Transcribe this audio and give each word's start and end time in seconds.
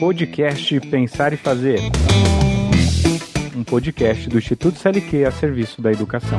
Podcast 0.00 0.80
Pensar 0.80 1.34
e 1.34 1.36
Fazer. 1.36 1.78
Um 3.54 3.62
podcast 3.62 4.30
do 4.30 4.38
Instituto 4.38 4.78
CLQ 4.78 5.26
a 5.26 5.30
serviço 5.30 5.82
da 5.82 5.92
educação. 5.92 6.38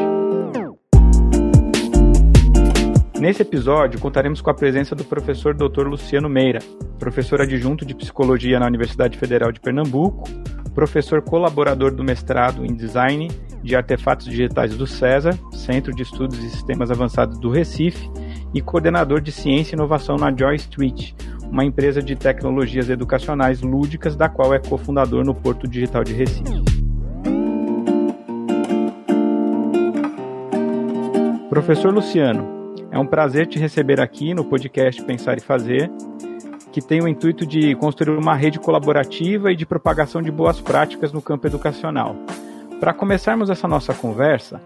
Nesse 3.20 3.42
episódio, 3.42 4.00
contaremos 4.00 4.40
com 4.40 4.50
a 4.50 4.54
presença 4.54 4.96
do 4.96 5.04
professor 5.04 5.54
Dr. 5.54 5.86
Luciano 5.86 6.28
Meira, 6.28 6.58
professor 6.98 7.40
adjunto 7.40 7.86
de 7.86 7.94
Psicologia 7.94 8.58
na 8.58 8.66
Universidade 8.66 9.16
Federal 9.16 9.52
de 9.52 9.60
Pernambuco, 9.60 10.24
professor 10.74 11.22
colaborador 11.22 11.90
do 11.92 12.04
mestrado 12.04 12.64
em 12.64 12.74
Design 12.74 13.30
de 13.62 13.76
Artefatos 13.76 14.26
Digitais 14.26 14.76
do 14.76 14.86
César, 14.86 15.38
Centro 15.52 15.94
de 15.94 16.02
Estudos 16.02 16.38
e 16.38 16.50
Sistemas 16.50 16.90
Avançados 16.90 17.38
do 17.38 17.50
Recife, 17.50 18.10
e 18.54 18.60
coordenador 18.60 19.20
de 19.20 19.30
Ciência 19.30 19.74
e 19.74 19.76
Inovação 19.76 20.16
na 20.16 20.34
Joy 20.34 20.56
Street, 20.56 21.12
uma 21.50 21.64
empresa 21.64 22.02
de 22.02 22.16
tecnologias 22.16 22.88
educacionais 22.88 23.60
lúdicas, 23.60 24.16
da 24.16 24.28
qual 24.28 24.54
é 24.54 24.58
cofundador 24.58 25.24
no 25.24 25.34
Porto 25.34 25.68
Digital 25.68 26.02
de 26.04 26.14
Recife. 26.14 26.62
Professor 31.48 31.92
Luciano, 31.92 32.74
é 32.90 32.98
um 32.98 33.06
prazer 33.06 33.46
te 33.46 33.58
receber 33.58 34.00
aqui 34.00 34.32
no 34.34 34.44
podcast 34.44 35.02
Pensar 35.02 35.36
e 35.36 35.40
Fazer, 35.40 35.90
que 36.72 36.80
tem 36.80 37.02
o 37.02 37.08
intuito 37.08 37.44
de 37.46 37.74
construir 37.76 38.16
uma 38.16 38.34
rede 38.34 38.58
colaborativa 38.58 39.52
e 39.52 39.56
de 39.56 39.66
propagação 39.66 40.22
de 40.22 40.30
boas 40.30 40.60
práticas 40.60 41.12
no 41.12 41.20
campo 41.20 41.46
educacional. 41.46 42.16
Para 42.78 42.94
começarmos 42.94 43.50
essa 43.50 43.68
nossa 43.68 43.92
conversa, 43.92 44.60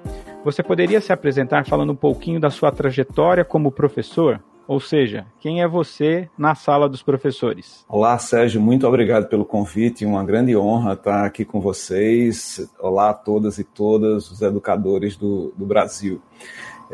você 0.44 0.62
poderia 0.62 1.00
se 1.00 1.12
apresentar 1.12 1.66
falando 1.66 1.92
um 1.92 1.96
pouquinho 1.96 2.38
da 2.38 2.50
sua 2.50 2.70
trajetória 2.70 3.44
como 3.44 3.72
professor? 3.72 4.40
Ou 4.66 4.80
seja, 4.80 5.26
quem 5.40 5.60
é 5.60 5.68
você 5.68 6.28
na 6.38 6.54
sala 6.54 6.88
dos 6.88 7.02
professores? 7.02 7.84
Olá, 7.86 8.16
Sérgio, 8.18 8.60
muito 8.60 8.86
obrigado 8.86 9.28
pelo 9.28 9.44
convite. 9.44 10.06
Uma 10.06 10.24
grande 10.24 10.56
honra 10.56 10.94
estar 10.94 11.24
aqui 11.24 11.44
com 11.44 11.60
vocês. 11.60 12.70
Olá 12.78 13.10
a 13.10 13.14
todas 13.14 13.58
e 13.58 13.64
todas 13.64 14.30
os 14.30 14.40
educadores 14.40 15.16
do, 15.16 15.52
do 15.56 15.66
Brasil. 15.66 16.20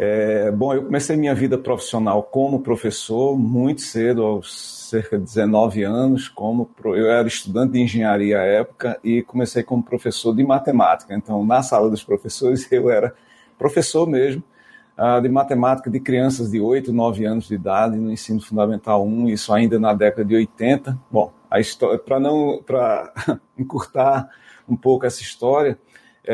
É, 0.02 0.50
bom, 0.50 0.72
eu 0.72 0.84
comecei 0.84 1.14
minha 1.14 1.34
vida 1.34 1.58
profissional 1.58 2.22
como 2.22 2.62
professor 2.62 3.38
muito 3.38 3.82
cedo, 3.82 4.22
aos 4.22 4.88
cerca 4.88 5.18
de 5.18 5.24
19 5.24 5.82
anos. 5.82 6.26
Como 6.26 6.70
eu 6.86 7.10
era 7.10 7.28
estudante 7.28 7.74
de 7.74 7.80
engenharia 7.80 8.40
à 8.40 8.42
época 8.42 8.98
e 9.04 9.20
comecei 9.20 9.62
como 9.62 9.82
professor 9.82 10.34
de 10.34 10.42
matemática. 10.42 11.14
Então, 11.14 11.44
na 11.44 11.62
sala 11.62 11.90
dos 11.90 12.02
professores, 12.02 12.66
eu 12.72 12.88
era 12.88 13.14
professor 13.58 14.06
mesmo 14.06 14.42
de 15.22 15.28
matemática 15.28 15.90
de 15.90 16.00
crianças 16.00 16.50
de 16.50 16.58
8, 16.58 16.94
9 16.94 17.26
anos 17.26 17.48
de 17.48 17.54
idade 17.54 17.96
no 17.96 18.10
ensino 18.10 18.40
fundamental 18.40 19.06
1, 19.06 19.28
isso 19.28 19.52
ainda 19.52 19.78
na 19.78 19.92
década 19.92 20.24
de 20.24 20.34
80. 20.34 20.98
Bom, 21.10 21.30
para 22.06 22.18
não 22.18 22.62
para 22.64 23.12
encurtar 23.58 24.30
um 24.66 24.76
pouco 24.76 25.04
essa 25.04 25.20
história, 25.20 25.78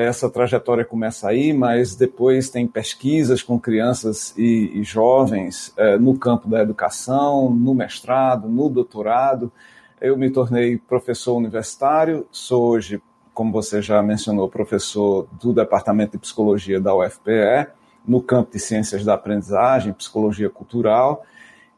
essa 0.05 0.29
trajetória 0.29 0.85
começa 0.85 1.27
aí, 1.27 1.55
mas 1.55 1.95
depois 1.95 2.51
tem 2.51 2.67
pesquisas 2.67 3.43
com 3.43 3.59
crianças 3.59 4.35
e, 4.37 4.71
e 4.75 4.85
jovens 4.85 5.73
é, 5.75 5.97
no 5.97 6.19
campo 6.19 6.49
da 6.49 6.61
educação, 6.61 7.51
no 7.51 7.75
mestrado, 7.75 8.47
no 8.47 8.69
doutorado. 8.69 9.51
Eu 9.99 10.15
me 10.19 10.29
tornei 10.29 10.77
professor 10.77 11.37
universitário, 11.39 12.27
sou 12.31 12.65
hoje, 12.65 13.01
como 13.33 13.51
você 13.51 13.81
já 13.81 14.03
mencionou, 14.03 14.51
professor 14.51 15.27
do 15.41 15.55
Departamento 15.55 16.13
de 16.13 16.19
Psicologia 16.19 16.79
da 16.79 16.95
UFPE 16.95 17.69
no 18.07 18.21
campo 18.21 18.53
de 18.53 18.59
ciências 18.59 19.03
da 19.03 19.15
aprendizagem, 19.15 19.95
psicologia 19.95 20.51
cultural, 20.51 21.25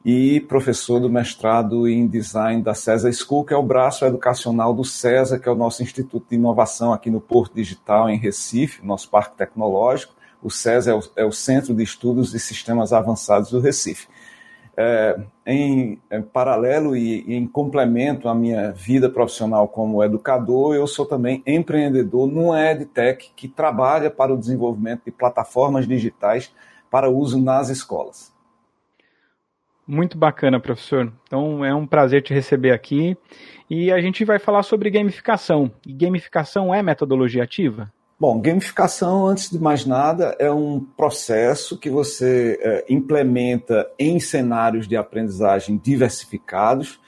e 0.05 0.41
professor 0.41 1.01
do 1.01 1.11
mestrado 1.11 1.89
em 1.89 2.07
design 2.07 2.63
da 2.63 2.75
César 2.75 3.13
School, 3.13 3.45
que 3.45 3.53
é 3.53 3.57
o 3.57 3.63
braço 3.63 4.05
educacional 4.05 4.73
do 4.73 4.85
César, 4.85 5.39
que 5.39 5.49
é 5.49 5.53
o 5.53 5.57
nosso 5.57 5.83
instituto 5.83 6.27
de 6.31 6.37
inovação 6.37 6.93
aqui 6.93 7.11
no 7.11 7.21
Porto 7.21 7.55
Digital, 7.55 8.09
em 8.09 8.19
Recife, 8.19 8.85
nosso 8.87 9.11
parque 9.11 9.37
tecnológico. 9.37 10.15
O 10.43 10.51
César 10.51 10.93
é 10.93 10.95
o, 10.95 11.01
é 11.17 11.25
o 11.25 11.33
Centro 11.33 11.75
de 11.75 11.83
Estudos 11.83 12.31
de 12.31 12.39
Sistemas 12.39 12.93
Avançados 12.93 13.51
do 13.51 13.61
Recife 13.61 14.07
é, 14.81 15.19
em, 15.45 16.01
em, 16.09 16.23
paralelo 16.23 16.97
e, 16.97 17.25
e, 17.27 17.35
em 17.35 17.49
complemento 17.49 18.29
à 18.29 18.35
minha 18.35 18.71
vida 18.71 19.11
profissional 19.11 19.67
como 19.67 20.05
educador, 20.05 20.77
eu 20.77 20.87
sou 20.87 21.05
também 21.05 21.43
empreendedor 21.45 22.29
no 22.29 22.57
EdTech, 22.57 23.33
que 23.35 23.49
trabalha 23.49 24.09
para 24.09 24.33
o 24.33 24.39
desenvolvimento 24.39 25.03
de 25.05 25.11
plataformas 25.11 25.89
digitais 25.89 26.55
para 26.89 27.11
uso 27.11 27.43
nas 27.43 27.71
escolas. 27.71 28.33
Muito 29.89 30.19
bacana, 30.19 30.61
professor. 30.61 31.11
Então 31.27 31.65
é 31.65 31.75
um 31.75 31.87
prazer 31.87 32.23
te 32.23 32.35
receber 32.35 32.73
aqui. 32.73 33.17
E 33.71 33.91
a 33.91 33.99
gente 34.03 34.23
vai 34.23 34.39
falar 34.39 34.63
sobre 34.63 34.91
gamificação. 34.91 35.73
E 35.87 35.95
gamificação 35.95 36.75
é 36.75 36.83
metodologia 36.83 37.43
ativa? 37.43 37.91
Bom, 38.21 38.39
gamificação, 38.39 39.27
antes 39.27 39.49
de 39.49 39.59
mais 39.59 39.87
nada, 39.87 40.37
é 40.39 40.51
um 40.51 40.81
processo 40.81 41.79
que 41.79 41.89
você 41.89 42.59
é, 42.61 42.85
implementa 42.91 43.89
em 43.99 44.21
cenários 44.21 44.87
de 44.87 44.97
aprendizagem 44.97 45.81
diversificados, 45.83 47.01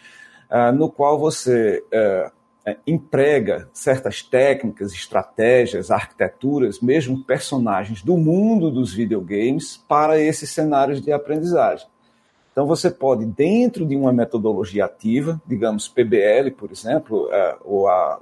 é, 0.49 0.73
no 0.73 0.89
qual 0.89 1.19
você 1.19 1.85
é, 1.93 2.31
é, 2.65 2.77
emprega 2.87 3.69
certas 3.75 4.23
técnicas, 4.23 4.93
estratégias, 4.93 5.91
arquiteturas, 5.91 6.81
mesmo 6.81 7.25
personagens 7.25 8.03
do 8.03 8.17
mundo 8.17 8.71
dos 8.71 8.95
videogames 8.95 9.77
para 9.77 10.19
esses 10.19 10.49
cenários 10.51 11.03
de 11.03 11.13
aprendizagem. 11.13 11.87
Então, 12.61 12.69
você 12.69 12.91
pode, 12.91 13.25
dentro 13.25 13.87
de 13.87 13.97
uma 13.97 14.13
metodologia 14.13 14.85
ativa, 14.85 15.41
digamos 15.47 15.89
PBL, 15.89 16.51
por 16.51 16.71
exemplo, 16.71 17.27
é, 17.33 17.57
ou 17.65 17.89
a 17.89 18.21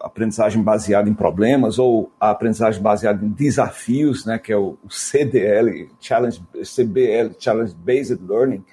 aprendizagem 0.00 0.62
baseada 0.62 1.10
em 1.10 1.12
problemas 1.12 1.78
ou 1.78 2.10
a 2.18 2.30
aprendizagem 2.30 2.80
baseada 2.80 3.22
em 3.22 3.28
desafios, 3.28 4.24
né, 4.24 4.38
que 4.38 4.50
é 4.50 4.56
o, 4.56 4.78
CDL, 4.88 5.90
Challenge, 6.00 6.42
CBL, 6.54 7.34
Challenge 7.38 7.74
Based 7.74 8.18
Learning, 8.26 8.64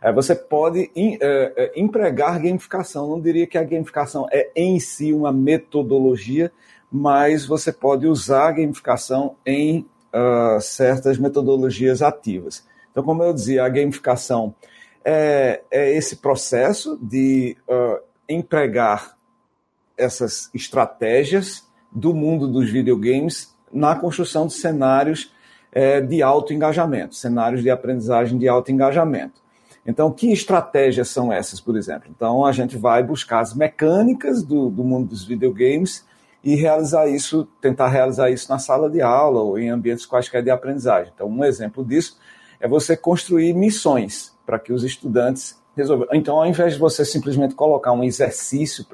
é, 0.00 0.12
você 0.12 0.36
pode 0.36 0.88
é, 0.94 1.72
empregar 1.74 2.40
gamificação. 2.40 3.08
Não 3.08 3.20
diria 3.20 3.48
que 3.48 3.58
a 3.58 3.64
gamificação 3.64 4.28
é 4.30 4.52
em 4.54 4.78
si 4.78 5.12
uma 5.12 5.32
metodologia, 5.32 6.52
mas 6.92 7.44
você 7.44 7.72
pode 7.72 8.06
usar 8.06 8.50
a 8.50 8.52
gamificação 8.52 9.34
em 9.44 9.84
uh, 10.14 10.60
certas 10.60 11.18
metodologias 11.18 12.02
ativas. 12.02 12.64
Então, 12.94 13.02
como 13.02 13.24
eu 13.24 13.34
dizia, 13.34 13.64
a 13.64 13.68
gamificação 13.68 14.54
é, 15.04 15.62
é 15.68 15.92
esse 15.96 16.18
processo 16.18 16.96
de 17.02 17.56
uh, 17.68 18.00
empregar 18.28 19.16
essas 19.98 20.48
estratégias 20.54 21.66
do 21.90 22.14
mundo 22.14 22.46
dos 22.46 22.70
videogames 22.70 23.52
na 23.72 23.96
construção 23.96 24.46
de 24.46 24.52
cenários 24.52 25.32
é, 25.72 26.00
de 26.00 26.22
alto 26.22 26.54
engajamento, 26.54 27.16
cenários 27.16 27.64
de 27.64 27.68
aprendizagem 27.68 28.38
de 28.38 28.46
alto 28.46 28.70
engajamento. 28.70 29.42
Então, 29.84 30.12
que 30.12 30.32
estratégias 30.32 31.08
são 31.08 31.32
essas, 31.32 31.60
por 31.60 31.76
exemplo? 31.76 32.08
Então, 32.14 32.44
a 32.46 32.52
gente 32.52 32.76
vai 32.78 33.02
buscar 33.02 33.40
as 33.40 33.54
mecânicas 33.54 34.44
do, 34.44 34.70
do 34.70 34.84
mundo 34.84 35.08
dos 35.08 35.24
videogames 35.24 36.06
e 36.44 36.54
realizar 36.54 37.08
isso, 37.08 37.48
tentar 37.60 37.88
realizar 37.88 38.30
isso 38.30 38.48
na 38.48 38.58
sala 38.60 38.88
de 38.88 39.02
aula 39.02 39.40
ou 39.40 39.58
em 39.58 39.68
ambientes 39.68 40.06
quaisquer 40.06 40.44
de 40.44 40.50
aprendizagem. 40.50 41.12
Então, 41.12 41.26
um 41.26 41.44
exemplo 41.44 41.84
disso 41.84 42.18
é 42.60 42.68
você 42.68 42.96
construir 42.96 43.52
missões 43.52 44.34
para 44.46 44.58
que 44.58 44.72
os 44.72 44.84
estudantes 44.84 45.58
resolvam. 45.76 46.06
Então, 46.12 46.36
ao 46.36 46.46
invés 46.46 46.74
de 46.74 46.78
você 46.78 47.04
simplesmente 47.04 47.54
colocar 47.54 47.92
um 47.92 48.04
exercício 48.04 48.84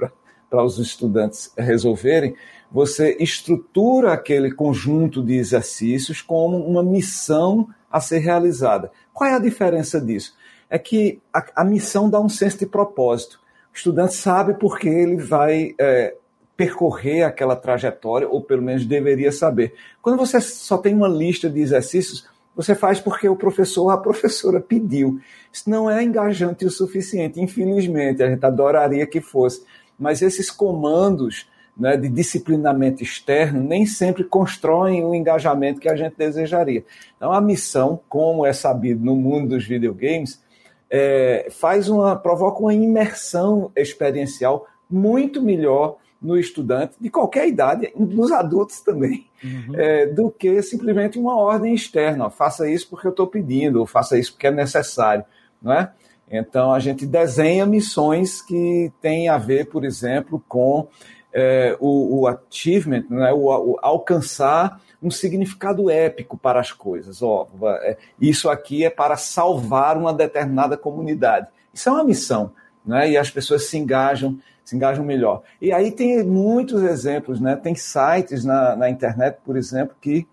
para 0.49 0.65
os 0.65 0.79
estudantes 0.79 1.53
resolverem, 1.57 2.35
você 2.71 3.17
estrutura 3.19 4.13
aquele 4.13 4.53
conjunto 4.53 5.23
de 5.23 5.35
exercícios 5.35 6.23
como 6.23 6.57
uma 6.57 6.83
missão 6.83 7.69
a 7.91 8.01
ser 8.01 8.19
realizada. 8.19 8.93
Qual 9.13 9.29
é 9.29 9.35
a 9.35 9.41
diferença 9.41 10.01
disso? 10.01 10.35
É 10.69 10.79
que 10.79 11.21
a, 11.35 11.63
a 11.63 11.65
missão 11.65 12.09
dá 12.09 12.21
um 12.21 12.29
senso 12.29 12.59
de 12.59 12.67
propósito. 12.67 13.41
O 13.73 13.77
estudante 13.77 14.15
sabe 14.15 14.55
por 14.55 14.79
que 14.79 14.89
ele 14.89 15.17
vai 15.17 15.75
é, 15.79 16.15
percorrer 16.57 17.23
aquela 17.23 17.57
trajetória, 17.57 18.29
ou 18.29 18.41
pelo 18.41 18.63
menos 18.63 18.87
deveria 18.87 19.33
saber. 19.33 19.75
Quando 20.01 20.19
você 20.19 20.41
só 20.41 20.79
tem 20.79 20.95
uma 20.95 21.09
lista 21.09 21.51
de 21.51 21.61
exercícios, 21.61 22.29
você 22.55 22.75
faz 22.75 23.01
porque 23.01 23.29
o 23.29 23.37
professor 23.37 23.85
ou 23.85 23.91
a 23.91 23.99
professora 23.99 24.61
pediu. 24.61 25.21
Isso 25.53 25.69
não 25.69 25.91
é 25.91 26.03
engajante 26.03 26.65
o 26.65 26.71
suficiente, 26.71 27.41
infelizmente, 27.41 28.23
a 28.23 28.31
gente 28.31 28.45
adoraria 28.45 29.07
que 29.07 29.21
fosse. 29.21 29.65
Mas 29.99 30.23
esses 30.23 30.51
comandos 30.51 31.49
né, 31.77 31.97
de 31.97 32.09
disciplinamento 32.09 33.03
externo 33.03 33.63
nem 33.63 33.87
sempre 33.87 34.25
constroem 34.25 35.05
o 35.05 35.15
engajamento 35.15 35.81
que 35.81 35.89
a 35.89 35.97
gente 35.97 36.15
desejaria. 36.17 36.85
Então, 37.17 37.33
a 37.33 37.41
missão, 37.41 38.01
como 38.09 38.45
é 38.45 38.53
sabido 38.53 39.05
no 39.05 39.17
mundo 39.17 39.51
dos 39.51 39.67
videogames, 39.67 40.43
é, 40.91 41.49
faz 41.51 41.89
uma, 41.89 42.17
provoca 42.17 42.61
uma 42.61 42.75
imersão 42.75 43.71
experiencial 43.77 44.67
muito 44.91 45.41
melhor 45.41 45.97
no 46.21 46.39
estudante 46.39 46.95
de 47.01 47.09
qualquer 47.09 47.49
idade, 47.49 47.93
nos 47.97 48.31
adultos 48.31 48.81
também, 48.81 49.27
uhum. 49.43 49.75
é, 49.75 50.07
do 50.07 50.31
que 50.31 50.61
simplesmente 50.63 51.19
uma 51.19 51.37
ordem 51.37 51.75
externa. 51.75 52.29
faça 52.29 52.69
isso 52.69 52.89
porque 52.91 53.07
eu 53.07 53.11
estou 53.11 53.27
pedindo, 53.27 53.81
ou 53.81 53.87
faça 53.87 54.19
isso 54.19 54.33
porque 54.33 54.47
é 54.47 54.51
necessário, 54.51 55.25
não 55.63 55.73
é? 55.73 55.93
Então 56.31 56.73
a 56.73 56.79
gente 56.79 57.07
desenha 57.07 57.67
missões 57.67 58.41
que 58.41 58.93
têm 59.01 59.29
a 59.29 59.37
ver, 59.37 59.67
por 59.67 59.85
exemplo, 59.85 60.43
com 60.47 60.87
é, 61.33 61.77
o, 61.81 62.21
o, 62.21 62.27
achievement, 62.27 63.05
né, 63.09 63.33
o, 63.33 63.47
o, 63.47 63.79
alcançar 63.83 64.81
um 65.03 65.11
significado 65.11 65.91
épico 65.91 66.37
para 66.37 66.61
as 66.61 66.71
coisas. 66.71 67.23
Ó, 67.23 67.49
é, 67.83 67.97
isso 68.21 68.49
aqui 68.49 68.85
é 68.85 68.91
para 68.91 69.17
salvar 69.17 69.97
uma 69.97 70.13
determinada 70.13 70.77
comunidade. 70.77 71.49
Isso 71.73 71.89
é 71.89 71.93
uma 71.93 72.05
missão, 72.05 72.53
né, 72.85 73.11
e 73.11 73.17
as 73.17 73.31
pessoas 73.31 73.65
se 73.65 73.77
engajam, 73.77 74.39
se 74.71 74.77
engajam 74.77 75.05
melhor. 75.05 75.43
E 75.61 75.73
aí 75.73 75.91
tem 75.91 76.23
muitos 76.23 76.85
exemplos, 76.85 77.41
né, 77.41 77.57
tem 77.57 77.75
sites 77.75 78.45
na, 78.45 78.77
na 78.77 78.89
internet, 78.89 79.39
por 79.45 79.57
exemplo, 79.57 79.97
que 80.01 80.25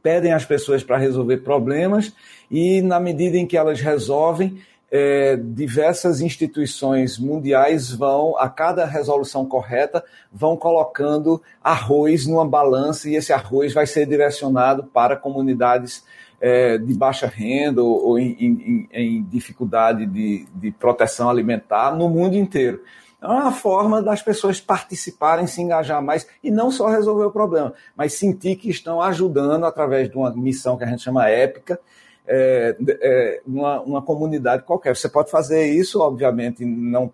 pedem 0.00 0.32
às 0.32 0.44
pessoas 0.44 0.84
para 0.84 0.96
resolver 0.96 1.38
problemas 1.38 2.12
e 2.48 2.80
na 2.80 3.00
medida 3.00 3.36
em 3.36 3.46
que 3.46 3.56
elas 3.56 3.80
resolvem, 3.80 4.60
é, 4.90 5.36
diversas 5.36 6.20
instituições 6.20 7.18
mundiais 7.18 7.90
vão, 7.90 8.36
a 8.38 8.48
cada 8.48 8.84
resolução 8.84 9.44
correta, 9.44 10.04
vão 10.32 10.56
colocando 10.56 11.42
arroz 11.64 12.26
numa 12.26 12.46
balança 12.46 13.08
e 13.08 13.16
esse 13.16 13.32
arroz 13.32 13.72
vai 13.72 13.86
ser 13.86 14.06
direcionado 14.06 14.84
para 14.84 15.16
comunidades 15.16 16.04
é, 16.40 16.78
de 16.78 16.94
baixa 16.94 17.26
renda 17.26 17.82
ou, 17.82 18.08
ou 18.08 18.18
em, 18.18 18.36
em, 18.38 18.88
em, 18.92 19.22
dificuldade 19.24 20.06
de, 20.06 20.46
de 20.54 20.70
proteção 20.72 21.28
alimentar 21.30 21.96
no 21.96 22.08
mundo 22.08 22.36
inteiro. 22.36 22.82
É 23.22 23.26
uma 23.26 23.52
forma 23.52 24.02
das 24.02 24.20
pessoas 24.20 24.60
participarem, 24.60 25.46
se 25.46 25.62
engajar 25.62 26.02
mais 26.02 26.26
e 26.42 26.50
não 26.50 26.72
só 26.72 26.88
resolver 26.88 27.24
o 27.26 27.30
problema, 27.30 27.72
mas 27.96 28.14
sentir 28.14 28.56
que 28.56 28.68
estão 28.68 29.00
ajudando 29.00 29.64
através 29.64 30.10
de 30.10 30.16
uma 30.16 30.34
missão 30.34 30.76
que 30.76 30.82
a 30.82 30.88
gente 30.88 31.02
chama 31.02 31.28
épica, 31.28 31.78
é, 32.26 32.76
é, 33.00 33.42
uma, 33.46 33.80
uma 33.80 34.02
comunidade 34.02 34.64
qualquer. 34.64 34.96
Você 34.96 35.08
pode 35.08 35.30
fazer 35.30 35.66
isso, 35.66 36.00
obviamente, 36.00 36.64
não 36.64 37.12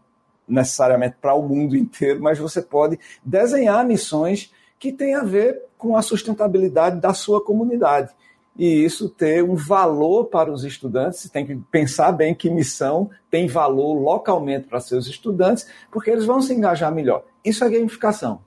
necessariamente 0.48 1.16
para 1.20 1.34
o 1.34 1.46
mundo 1.46 1.76
inteiro, 1.76 2.22
mas 2.22 2.38
você 2.38 2.62
pode 2.62 2.98
desenhar 3.22 3.84
missões 3.84 4.50
que 4.78 4.92
têm 4.92 5.14
a 5.14 5.22
ver 5.22 5.62
com 5.76 5.94
a 5.94 6.00
sustentabilidade 6.00 7.00
da 7.00 7.12
sua 7.12 7.44
comunidade. 7.44 8.14
E 8.58 8.84
isso 8.84 9.08
ter 9.08 9.44
um 9.44 9.54
valor 9.54 10.24
para 10.24 10.52
os 10.52 10.64
estudantes, 10.64 11.20
você 11.20 11.28
tem 11.28 11.46
que 11.46 11.54
pensar 11.70 12.10
bem 12.10 12.34
que 12.34 12.50
missão 12.50 13.08
tem 13.30 13.46
valor 13.46 13.94
localmente 13.94 14.66
para 14.66 14.80
seus 14.80 15.06
estudantes, 15.06 15.66
porque 15.92 16.10
eles 16.10 16.24
vão 16.24 16.42
se 16.42 16.52
engajar 16.52 16.92
melhor. 16.92 17.22
Isso 17.44 17.64
é 17.64 17.70
gamificação. 17.70 18.40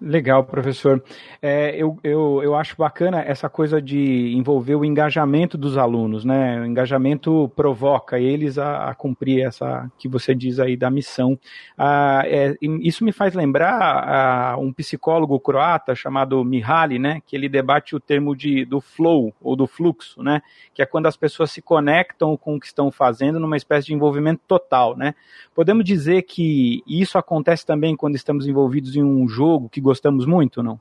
Legal, 0.00 0.44
professor. 0.44 1.02
É, 1.42 1.74
eu, 1.74 1.98
eu, 2.04 2.40
eu 2.40 2.54
acho 2.54 2.76
bacana 2.76 3.20
essa 3.20 3.48
coisa 3.48 3.82
de 3.82 4.32
envolver 4.32 4.76
o 4.76 4.84
engajamento 4.84 5.58
dos 5.58 5.76
alunos, 5.76 6.24
né? 6.24 6.60
O 6.60 6.64
engajamento 6.64 7.50
provoca 7.56 8.16
eles 8.16 8.58
a, 8.58 8.90
a 8.90 8.94
cumprir 8.94 9.44
essa 9.44 9.90
que 9.98 10.06
você 10.06 10.36
diz 10.36 10.60
aí 10.60 10.76
da 10.76 10.88
missão. 10.88 11.36
Ah, 11.76 12.22
é, 12.26 12.54
isso 12.60 13.04
me 13.04 13.10
faz 13.10 13.34
lembrar 13.34 13.74
ah, 13.74 14.56
um 14.56 14.72
psicólogo 14.72 15.40
croata 15.40 15.96
chamado 15.96 16.44
Mihaly, 16.44 17.00
né? 17.00 17.20
Que 17.26 17.34
ele 17.34 17.48
debate 17.48 17.96
o 17.96 18.00
termo 18.00 18.36
de, 18.36 18.64
do 18.64 18.80
flow 18.80 19.34
ou 19.40 19.56
do 19.56 19.66
fluxo, 19.66 20.22
né? 20.22 20.42
Que 20.72 20.80
é 20.80 20.86
quando 20.86 21.06
as 21.06 21.16
pessoas 21.16 21.50
se 21.50 21.60
conectam 21.60 22.36
com 22.36 22.54
o 22.54 22.60
que 22.60 22.66
estão 22.66 22.92
fazendo 22.92 23.40
numa 23.40 23.56
espécie 23.56 23.88
de 23.88 23.94
envolvimento 23.94 24.42
total, 24.46 24.96
né? 24.96 25.16
Podemos 25.56 25.84
dizer 25.84 26.22
que 26.22 26.84
isso 26.86 27.18
acontece 27.18 27.66
também 27.66 27.96
quando 27.96 28.14
estamos 28.14 28.46
envolvidos 28.46 28.94
em 28.94 29.02
um 29.02 29.26
jogo 29.28 29.68
que 29.68 29.87
gostamos 29.88 30.26
muito, 30.26 30.62
não? 30.62 30.78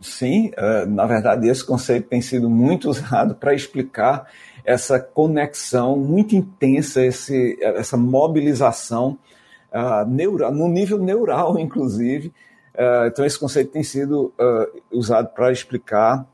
Sim, 0.00 0.50
é, 0.56 0.84
na 0.84 1.06
verdade, 1.06 1.48
esse 1.48 1.64
conceito 1.64 2.08
tem 2.08 2.20
sido 2.20 2.50
muito 2.50 2.90
usado 2.90 3.34
para 3.36 3.54
explicar 3.54 4.28
essa 4.64 4.98
conexão 4.98 5.96
muito 5.96 6.34
intensa, 6.34 7.04
esse, 7.04 7.56
essa 7.62 7.96
mobilização 7.96 9.18
uh, 9.72 10.08
neural, 10.08 10.52
no 10.52 10.68
nível 10.68 10.98
neural, 10.98 11.58
inclusive. 11.60 12.28
Uh, 12.74 13.06
então, 13.06 13.24
esse 13.24 13.38
conceito 13.38 13.70
tem 13.70 13.84
sido 13.84 14.32
uh, 14.38 14.82
usado 14.90 15.28
para 15.28 15.52
explicar 15.52 16.26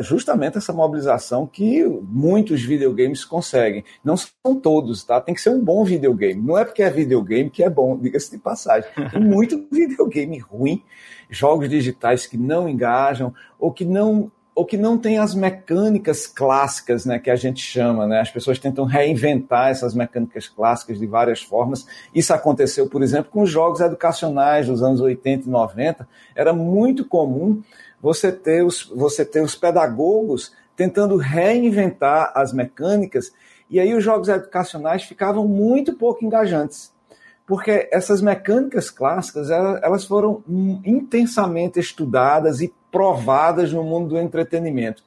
justamente 0.00 0.58
essa 0.58 0.72
mobilização 0.72 1.46
que 1.46 1.84
muitos 1.84 2.62
videogames 2.62 3.24
conseguem. 3.24 3.84
Não 4.04 4.16
são 4.16 4.54
todos, 4.60 5.04
tá? 5.04 5.20
Tem 5.20 5.34
que 5.34 5.40
ser 5.40 5.50
um 5.50 5.60
bom 5.62 5.84
videogame. 5.84 6.40
Não 6.40 6.58
é 6.58 6.64
porque 6.64 6.82
é 6.82 6.90
videogame 6.90 7.50
que 7.50 7.62
é 7.62 7.70
bom, 7.70 7.96
diga-se 7.96 8.30
de 8.30 8.38
passagem. 8.38 8.90
Tem 9.10 9.20
muito 9.22 9.66
videogame 9.70 10.38
ruim, 10.38 10.82
jogos 11.30 11.68
digitais 11.68 12.26
que 12.26 12.36
não 12.36 12.68
engajam 12.68 13.34
ou 13.58 13.72
que 13.72 13.84
não 13.84 14.30
ou 14.54 14.66
que 14.66 14.76
não 14.76 14.98
tem 14.98 15.18
as 15.18 15.34
mecânicas 15.34 16.26
clássicas, 16.26 17.06
né, 17.06 17.18
que 17.18 17.30
a 17.30 17.36
gente 17.36 17.62
chama, 17.62 18.06
né? 18.06 18.20
As 18.20 18.30
pessoas 18.30 18.58
tentam 18.58 18.84
reinventar 18.84 19.70
essas 19.70 19.94
mecânicas 19.94 20.46
clássicas 20.46 20.98
de 20.98 21.06
várias 21.06 21.42
formas. 21.42 21.86
Isso 22.14 22.34
aconteceu, 22.34 22.86
por 22.86 23.02
exemplo, 23.02 23.30
com 23.30 23.42
os 23.42 23.50
jogos 23.50 23.80
educacionais 23.80 24.66
dos 24.66 24.82
anos 24.82 25.00
80 25.00 25.48
e 25.48 25.50
90. 25.50 26.06
Era 26.34 26.52
muito 26.52 27.06
comum 27.06 27.62
você 28.02 28.32
ter 28.32 28.64
os, 28.64 28.82
você 28.84 29.24
ter 29.24 29.40
os 29.40 29.54
pedagogos 29.54 30.52
tentando 30.74 31.16
reinventar 31.16 32.32
as 32.34 32.52
mecânicas, 32.52 33.32
e 33.70 33.78
aí 33.78 33.94
os 33.94 34.02
jogos 34.02 34.28
educacionais 34.28 35.04
ficavam 35.04 35.46
muito 35.46 35.94
pouco 35.94 36.24
engajantes. 36.24 36.92
Porque 37.46 37.88
essas 37.92 38.20
mecânicas 38.20 38.90
clássicas, 38.90 39.50
elas 39.50 40.04
foram 40.04 40.42
intensamente 40.84 41.78
estudadas 41.78 42.60
e 42.60 42.72
provadas 42.90 43.72
no 43.72 43.84
mundo 43.84 44.10
do 44.10 44.18
entretenimento. 44.18 45.02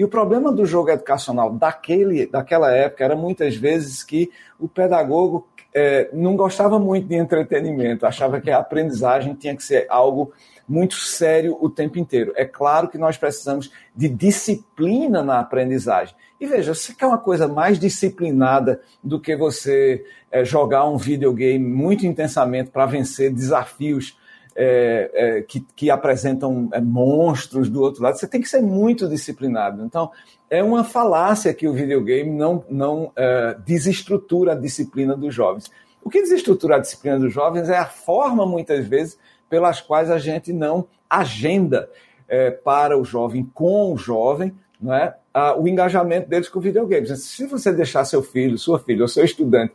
E 0.00 0.04
o 0.04 0.08
problema 0.08 0.50
do 0.50 0.64
jogo 0.64 0.88
educacional 0.88 1.52
daquele, 1.52 2.24
daquela 2.24 2.72
época 2.72 3.04
era 3.04 3.14
muitas 3.14 3.54
vezes 3.54 4.02
que 4.02 4.30
o 4.58 4.66
pedagogo 4.66 5.46
é, 5.74 6.08
não 6.14 6.36
gostava 6.36 6.78
muito 6.78 7.06
de 7.06 7.16
entretenimento, 7.16 8.06
achava 8.06 8.40
que 8.40 8.50
a 8.50 8.60
aprendizagem 8.60 9.34
tinha 9.34 9.54
que 9.54 9.62
ser 9.62 9.84
algo 9.90 10.32
muito 10.66 10.94
sério 10.94 11.54
o 11.60 11.68
tempo 11.68 11.98
inteiro. 11.98 12.32
É 12.34 12.46
claro 12.46 12.88
que 12.88 12.96
nós 12.96 13.18
precisamos 13.18 13.70
de 13.94 14.08
disciplina 14.08 15.22
na 15.22 15.38
aprendizagem. 15.38 16.14
E 16.40 16.46
veja, 16.46 16.74
você 16.74 16.94
quer 16.94 17.04
uma 17.04 17.18
coisa 17.18 17.46
mais 17.46 17.78
disciplinada 17.78 18.80
do 19.04 19.20
que 19.20 19.36
você 19.36 20.02
é, 20.32 20.46
jogar 20.46 20.88
um 20.88 20.96
videogame 20.96 21.62
muito 21.62 22.06
intensamente 22.06 22.70
para 22.70 22.86
vencer 22.86 23.30
desafios 23.30 24.18
é, 24.56 25.10
é, 25.12 25.42
que, 25.42 25.60
que, 25.74 25.90
apresentam 25.90 26.68
é, 26.72 26.80
monstros 26.80 27.68
do 27.68 27.80
outro 27.80 28.02
lado, 28.02 28.18
você 28.18 28.26
tem 28.26 28.40
que 28.40 28.48
ser 28.48 28.60
muito 28.60 29.08
disciplinado. 29.08 29.84
Então, 29.84 30.10
é 30.48 30.62
uma 30.62 30.84
falácia 30.84 31.54
que 31.54 31.68
o 31.68 31.72
videogame 31.72 32.30
não, 32.30 32.64
não 32.68 33.12
é, 33.16 33.56
desestrutura 33.64 34.52
a 34.52 34.56
disciplina 34.56 35.16
dos 35.16 35.34
jovens. 35.34 35.70
O 36.02 36.10
que 36.10 36.20
desestrutura 36.20 36.76
a 36.76 36.78
disciplina 36.78 37.18
dos 37.18 37.32
jovens 37.32 37.68
é 37.68 37.76
a 37.76 37.86
forma, 37.86 38.46
muitas 38.46 38.86
vezes, 38.86 39.18
pelas 39.48 39.80
quais 39.80 40.10
a 40.10 40.18
gente 40.18 40.52
não 40.52 40.86
agenda 41.08 41.90
é, 42.28 42.50
para 42.50 42.98
o 42.98 43.04
jovem, 43.04 43.48
com 43.52 43.92
o 43.92 43.96
jovem, 43.96 44.54
não 44.80 44.94
é, 44.94 45.14
a, 45.32 45.58
o 45.58 45.68
engajamento 45.68 46.28
deles 46.28 46.48
com 46.48 46.60
videogames. 46.60 47.10
Se 47.24 47.46
você 47.46 47.72
deixar 47.72 48.04
seu 48.04 48.22
filho, 48.22 48.58
sua 48.58 48.78
filha 48.78 49.02
ou 49.02 49.08
seu 49.08 49.24
estudante 49.24 49.74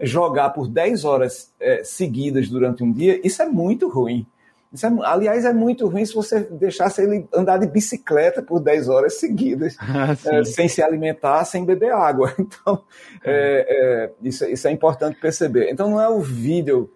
jogar 0.00 0.50
por 0.50 0.68
10 0.68 1.04
horas 1.04 1.52
é, 1.58 1.82
seguidas 1.84 2.48
durante 2.48 2.82
um 2.82 2.92
dia, 2.92 3.20
isso 3.24 3.42
é 3.42 3.46
muito 3.46 3.88
ruim. 3.88 4.26
É, 4.72 4.86
aliás, 5.04 5.44
é 5.44 5.52
muito 5.52 5.86
ruim 5.86 6.04
se 6.04 6.14
você 6.14 6.40
deixasse 6.40 7.02
ele 7.02 7.26
andar 7.34 7.58
de 7.58 7.66
bicicleta 7.66 8.42
por 8.42 8.60
10 8.60 8.88
horas 8.88 9.14
seguidas, 9.18 9.76
ah, 9.80 10.16
é, 10.26 10.44
sem 10.44 10.68
se 10.68 10.82
alimentar, 10.82 11.44
sem 11.44 11.64
beber 11.64 11.92
água. 11.92 12.34
Então, 12.38 12.82
é, 13.24 13.66
é, 13.68 14.10
isso, 14.22 14.44
isso, 14.44 14.68
é 14.68 14.70
importante 14.70 15.18
perceber. 15.20 15.70
Então, 15.70 15.90
não 15.90 16.00
é 16.00 16.08
o 16.08 16.20
vídeo, 16.20 16.90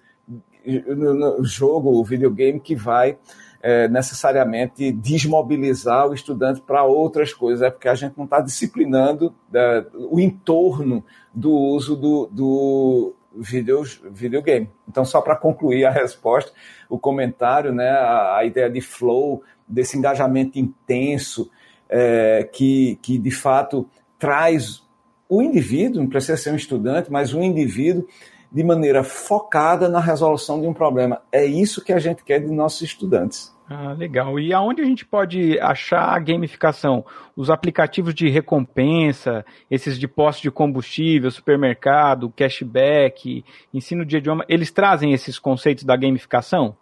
o 0.67 1.45
jogo, 1.45 1.91
o 1.91 2.05
videogame 2.05 2.61
que 2.61 2.75
vai 2.75 3.17
é, 3.63 3.89
necessariamente 3.89 4.91
desmobilizar 4.91 6.09
o 6.09 6.15
estudante 6.15 6.61
para 6.61 6.85
outras 6.85 7.35
coisas, 7.35 7.63
é 7.63 7.71
porque 7.71 7.89
a 7.89 7.95
gente 7.95 8.17
não 8.17 8.25
está 8.25 8.41
disciplinando 8.41 9.35
é, 9.53 9.85
o 9.95 10.19
entorno 10.19 11.05
do 11.35 11.53
uso 11.53 11.95
do, 11.95 12.27
do 12.33 13.15
videos, 13.35 14.01
videogame. 14.11 14.71
Então, 14.89 15.05
só 15.05 15.21
para 15.21 15.37
concluir 15.37 15.85
a 15.85 15.91
resposta, 15.91 16.53
o 16.89 16.99
comentário, 16.99 17.73
né, 17.73 17.91
a, 17.91 18.39
a, 18.39 18.45
ideia 18.45 18.71
de 18.71 18.81
flow, 18.81 19.43
desse 19.69 19.97
engajamento 19.97 20.59
intenso, 20.59 21.51
é, 21.89 22.49
que, 22.53 22.99
que 23.03 23.19
de 23.19 23.31
fato 23.31 23.89
traz 24.19 24.83
o 25.29 25.43
indivíduo, 25.43 26.03
não 26.03 26.09
precisa 26.09 26.37
ser 26.37 26.53
um 26.53 26.57
estudante, 26.57 27.11
mas 27.11 27.33
o 27.33 27.41
indivíduo 27.41 28.07
de 28.51 28.65
maneira 28.65 29.05
focada 29.05 29.89
na 29.89 30.01
resolução 30.01 30.61
de 30.61 30.67
um 30.67 30.75
problema. 30.75 31.23
É 31.31 31.45
isso 31.45 31.85
que 31.85 31.93
a 31.93 31.99
gente 31.99 32.25
quer 32.25 32.41
de 32.41 32.51
nossos 32.51 32.83
estudantes. 32.83 33.55
Ah, 33.73 33.93
legal. 33.93 34.41
E 34.41 34.53
aonde 34.53 34.83
a 34.83 34.85
gente 34.85 35.07
pode 35.07 35.57
achar 35.61 36.03
a 36.03 36.19
gamificação? 36.19 37.05
Os 37.37 37.51
aplicativos 37.51 38.13
de 38.13 38.29
recompensa, 38.29 39.45
esses 39.71 39.97
de 39.97 40.09
posto 40.09 40.43
de 40.43 40.51
combustível, 40.51 41.31
supermercado, 41.31 42.33
cashback, 42.37 43.45
ensino 43.73 44.05
de 44.05 44.17
idioma, 44.17 44.45
eles 44.49 44.73
trazem 44.73 45.13
esses 45.13 45.39
conceitos 45.39 45.85
da 45.85 45.95
gamificação? 45.95 46.77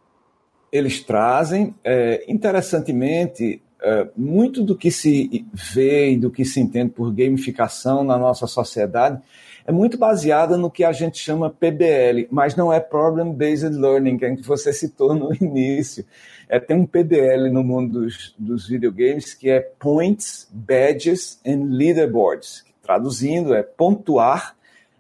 Eles 0.73 1.03
trazem. 1.03 1.75
É, 1.85 2.25
interessantemente, 2.27 3.61
é, 3.83 4.09
muito 4.17 4.65
do 4.65 4.75
que 4.75 4.91
se 4.91 5.47
vê 5.53 6.13
e 6.13 6.17
do 6.17 6.31
que 6.31 6.43
se 6.43 6.59
entende 6.59 6.93
por 6.93 7.13
gamificação 7.13 8.03
na 8.03 8.17
nossa 8.17 8.47
sociedade 8.47 9.21
é 9.69 9.73
muito 9.73 9.99
baseada 9.99 10.57
no 10.57 10.71
que 10.71 10.83
a 10.83 10.93
gente 10.93 11.19
chama 11.19 11.51
PBL, 11.51 12.27
mas 12.31 12.57
não 12.57 12.73
é 12.73 12.81
Problem 12.81 13.35
Based 13.35 13.69
Learning, 13.69 14.17
que 14.17 14.41
você 14.41 14.73
citou 14.73 15.15
no 15.15 15.31
início. 15.39 16.07
É, 16.49 16.59
tem 16.59 16.75
um 16.75 16.87
PBL 16.87 17.51
no 17.53 17.63
mundo 17.63 18.01
dos, 18.01 18.35
dos 18.39 18.67
videogames 18.67 19.35
que 19.35 19.51
é 19.51 19.61
Points, 19.61 20.49
Badges 20.51 21.39
and 21.47 21.67
Leaderboards. 21.69 22.63
Que, 22.63 22.73
traduzindo, 22.83 23.53
é 23.53 23.63
pontuar, 23.63 24.57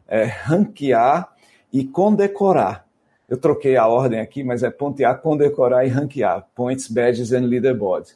é, 0.07 0.25
ranquear 0.25 1.33
e 1.73 1.87
condecorar. 1.87 2.85
Eu 3.27 3.39
troquei 3.39 3.75
a 3.79 3.87
ordem 3.87 4.21
aqui, 4.21 4.45
mas 4.45 4.63
é 4.63 4.69
pontear, 4.69 5.19
condecorar 5.23 5.87
e 5.87 5.89
ranquear. 5.89 6.47
Points, 6.55 6.89
Badges 6.89 7.33
and 7.33 7.47
Leaderboards. 7.47 8.15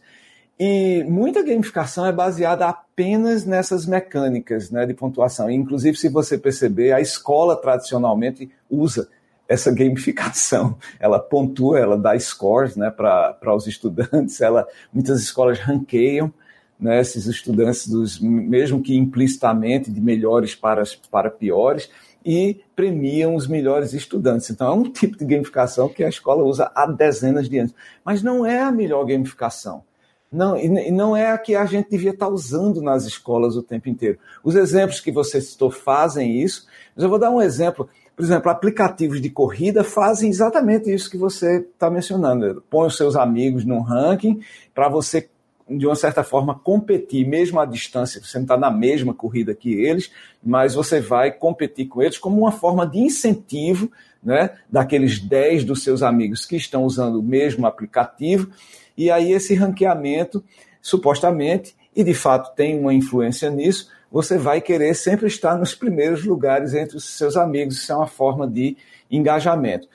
E 0.64 1.02
muita 1.08 1.42
gamificação 1.42 2.06
é 2.06 2.12
baseada 2.12 2.68
apenas 2.68 3.44
nessas 3.44 3.84
mecânicas 3.84 4.70
né, 4.70 4.86
de 4.86 4.94
pontuação. 4.94 5.50
E, 5.50 5.56
inclusive, 5.56 5.98
se 5.98 6.08
você 6.08 6.38
perceber, 6.38 6.92
a 6.92 7.00
escola 7.00 7.56
tradicionalmente 7.56 8.48
usa 8.70 9.08
essa 9.48 9.72
gamificação. 9.74 10.78
Ela 11.00 11.18
pontua, 11.18 11.80
ela 11.80 11.98
dá 11.98 12.16
scores 12.16 12.76
né, 12.76 12.92
para 12.92 13.56
os 13.56 13.66
estudantes, 13.66 14.40
ela, 14.40 14.64
muitas 14.92 15.20
escolas 15.20 15.58
ranqueiam 15.58 16.32
né, 16.78 17.00
esses 17.00 17.26
estudantes, 17.26 17.88
dos, 17.88 18.20
mesmo 18.20 18.80
que 18.80 18.96
implicitamente, 18.96 19.90
de 19.90 20.00
melhores 20.00 20.54
para, 20.54 20.84
para 21.10 21.28
piores, 21.28 21.90
e 22.24 22.60
premiam 22.76 23.34
os 23.34 23.48
melhores 23.48 23.94
estudantes. 23.94 24.48
Então, 24.48 24.68
é 24.68 24.72
um 24.72 24.84
tipo 24.92 25.18
de 25.18 25.24
gamificação 25.24 25.88
que 25.88 26.04
a 26.04 26.08
escola 26.08 26.44
usa 26.44 26.70
há 26.72 26.86
dezenas 26.86 27.48
de 27.48 27.58
anos. 27.58 27.74
Mas 28.04 28.22
não 28.22 28.46
é 28.46 28.60
a 28.60 28.70
melhor 28.70 29.04
gamificação. 29.04 29.82
Não, 30.32 30.56
e 30.56 30.90
não 30.90 31.14
é 31.14 31.30
a 31.30 31.36
que 31.36 31.54
a 31.54 31.66
gente 31.66 31.90
devia 31.90 32.12
estar 32.12 32.28
usando 32.28 32.80
nas 32.80 33.04
escolas 33.04 33.54
o 33.54 33.62
tempo 33.62 33.90
inteiro. 33.90 34.18
Os 34.42 34.54
exemplos 34.54 34.98
que 34.98 35.12
você 35.12 35.42
citou 35.42 35.70
fazem 35.70 36.40
isso, 36.40 36.66
mas 36.96 37.04
eu 37.04 37.10
vou 37.10 37.18
dar 37.18 37.30
um 37.30 37.42
exemplo. 37.42 37.86
Por 38.16 38.22
exemplo, 38.24 38.50
aplicativos 38.50 39.20
de 39.20 39.28
corrida 39.28 39.84
fazem 39.84 40.30
exatamente 40.30 40.92
isso 40.92 41.10
que 41.10 41.18
você 41.18 41.58
está 41.58 41.90
mencionando. 41.90 42.64
Põe 42.70 42.86
os 42.86 42.96
seus 42.96 43.14
amigos 43.14 43.66
num 43.66 43.80
ranking 43.80 44.40
para 44.74 44.88
você, 44.88 45.28
de 45.68 45.86
uma 45.86 45.96
certa 45.96 46.24
forma, 46.24 46.58
competir, 46.58 47.26
mesmo 47.28 47.60
à 47.60 47.66
distância. 47.66 48.18
Você 48.22 48.38
não 48.38 48.44
está 48.44 48.56
na 48.56 48.70
mesma 48.70 49.12
corrida 49.12 49.54
que 49.54 49.74
eles, 49.74 50.10
mas 50.42 50.74
você 50.74 50.98
vai 50.98 51.30
competir 51.30 51.88
com 51.88 52.00
eles 52.00 52.16
como 52.16 52.38
uma 52.38 52.52
forma 52.52 52.86
de 52.86 53.00
incentivo 53.00 53.90
né, 54.22 54.50
daqueles 54.70 55.18
10 55.18 55.64
dos 55.64 55.82
seus 55.82 56.02
amigos 56.02 56.46
que 56.46 56.56
estão 56.56 56.84
usando 56.84 57.18
o 57.20 57.22
mesmo 57.22 57.66
aplicativo 57.66 58.50
e 58.96 59.10
aí 59.10 59.32
esse 59.32 59.54
ranqueamento, 59.54 60.42
supostamente, 60.80 61.74
e 61.94 62.02
de 62.02 62.14
fato 62.14 62.54
tem 62.54 62.78
uma 62.78 62.94
influência 62.94 63.50
nisso, 63.50 63.90
você 64.10 64.36
vai 64.36 64.60
querer 64.60 64.94
sempre 64.94 65.26
estar 65.26 65.56
nos 65.56 65.74
primeiros 65.74 66.24
lugares 66.24 66.74
entre 66.74 66.96
os 66.96 67.04
seus 67.04 67.36
amigos. 67.36 67.76
Isso 67.76 67.92
é 67.92 67.96
uma 67.96 68.06
forma 68.06 68.46
de 68.46 68.76
engajamento. 69.10 69.88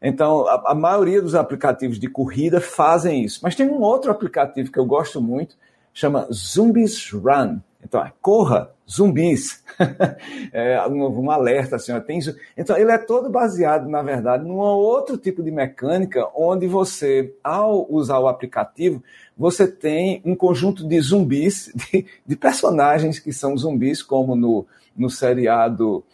Então, 0.00 0.46
a, 0.46 0.70
a, 0.72 0.74
maioria 0.74 1.20
dos 1.20 1.34
aplicativos 1.34 1.98
de 1.98 2.08
corrida 2.08 2.60
fazem 2.60 3.24
isso. 3.24 3.40
Mas 3.42 3.56
tem 3.56 3.66
um 3.68 3.80
outro 3.80 4.10
aplicativo 4.10 4.70
que 4.70 4.78
eu 4.78 4.84
gosto 4.84 5.20
muito, 5.20 5.56
chama 5.92 6.28
Zombies 6.32 7.10
Run. 7.10 7.58
Então, 7.82 8.00
é, 8.04 8.12
corra, 8.20 8.70
zumbis. 8.88 9.62
é, 10.52 10.86
um, 10.88 11.24
um, 11.24 11.30
alerta, 11.30 11.76
assim, 11.76 11.98
tem 12.00 12.20
Então, 12.56 12.76
ele 12.76 12.90
é 12.90 12.98
todo 12.98 13.28
baseado, 13.28 13.88
na 13.88 14.02
verdade, 14.02 14.44
num 14.44 14.58
outro 14.58 15.18
tipo 15.18 15.42
de 15.42 15.50
mecânica, 15.50 16.28
onde 16.34 16.66
você, 16.66 17.34
ao 17.42 17.86
usar 17.92 18.18
o 18.18 18.28
aplicativo, 18.28 19.02
você 19.36 19.66
tem 19.66 20.22
um 20.24 20.34
conjunto 20.34 20.86
de 20.86 21.00
zumbis, 21.00 21.70
de, 21.74 22.06
de 22.24 22.36
personagens 22.36 23.18
que 23.18 23.32
são 23.32 23.56
zumbis, 23.56 24.02
como 24.02 24.36
no, 24.36 24.66
no 24.96 25.10
seriado. 25.10 26.04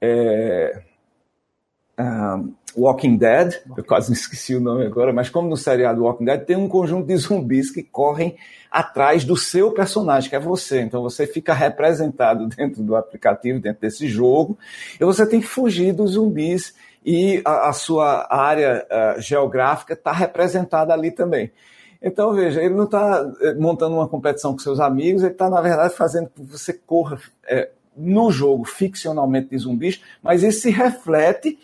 É, 0.00 0.82
um, 1.98 2.52
Walking 2.76 3.16
Dead, 3.16 3.54
eu 3.76 3.82
quase 3.82 4.10
me 4.10 4.16
esqueci 4.16 4.54
o 4.54 4.60
nome 4.60 4.84
agora, 4.84 5.12
mas 5.12 5.30
como 5.30 5.48
no 5.48 5.56
seriado 5.56 6.02
Walking 6.02 6.24
Dead, 6.24 6.44
tem 6.44 6.56
um 6.56 6.68
conjunto 6.68 7.06
de 7.06 7.16
zumbis 7.16 7.70
que 7.70 7.82
correm 7.82 8.36
atrás 8.70 9.24
do 9.24 9.36
seu 9.36 9.72
personagem, 9.72 10.28
que 10.28 10.36
é 10.36 10.40
você. 10.40 10.82
Então 10.82 11.02
você 11.02 11.26
fica 11.26 11.54
representado 11.54 12.46
dentro 12.54 12.82
do 12.82 12.94
aplicativo, 12.94 13.58
dentro 13.58 13.80
desse 13.80 14.06
jogo, 14.06 14.58
e 15.00 15.04
você 15.04 15.26
tem 15.26 15.40
que 15.40 15.46
fugir 15.46 15.94
dos 15.94 16.12
zumbis 16.12 16.74
e 17.04 17.40
a, 17.44 17.68
a 17.68 17.72
sua 17.72 18.26
área 18.28 18.84
uh, 18.90 19.20
geográfica 19.20 19.94
está 19.94 20.12
representada 20.12 20.92
ali 20.92 21.10
também. 21.10 21.50
Então, 22.02 22.34
veja, 22.34 22.62
ele 22.62 22.74
não 22.74 22.84
está 22.84 23.26
eh, 23.40 23.54
montando 23.54 23.96
uma 23.96 24.06
competição 24.06 24.52
com 24.52 24.58
seus 24.58 24.78
amigos, 24.78 25.22
ele 25.22 25.32
está, 25.32 25.48
na 25.48 25.62
verdade, 25.62 25.94
fazendo 25.94 26.28
que 26.28 26.42
você 26.42 26.72
corra 26.72 27.18
é, 27.48 27.70
no 27.96 28.30
jogo 28.30 28.64
ficcionalmente 28.64 29.48
de 29.48 29.58
zumbis, 29.58 30.02
mas 30.22 30.42
isso 30.42 30.60
se 30.60 30.70
reflete 30.70 31.58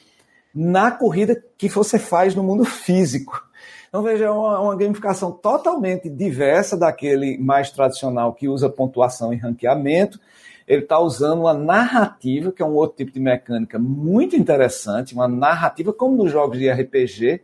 na 0.55 0.91
corrida 0.91 1.43
que 1.57 1.69
você 1.69 1.99
faz 1.99 2.35
no 2.35 2.43
mundo 2.43 2.65
físico. 2.65 3.43
Então, 3.89 4.03
veja, 4.03 4.25
é 4.25 4.31
uma, 4.31 4.59
uma 4.59 4.77
gamificação 4.77 5.31
totalmente 5.31 6.09
diversa 6.09 6.77
daquele 6.77 7.37
mais 7.39 7.71
tradicional 7.71 8.33
que 8.33 8.49
usa 8.49 8.71
pontuação 8.71 9.33
e 9.33 9.37
ranqueamento. 9.37 10.19
Ele 10.67 10.83
está 10.83 10.99
usando 10.99 11.41
uma 11.41 11.53
narrativa, 11.53 12.51
que 12.51 12.63
é 12.63 12.65
um 12.65 12.73
outro 12.73 12.97
tipo 12.97 13.13
de 13.13 13.21
mecânica 13.21 13.79
muito 13.79 14.35
interessante, 14.35 15.13
uma 15.13 15.29
narrativa, 15.29 15.93
como 15.93 16.17
nos 16.17 16.33
jogos 16.33 16.59
de 16.59 16.71
RPG, 16.71 17.43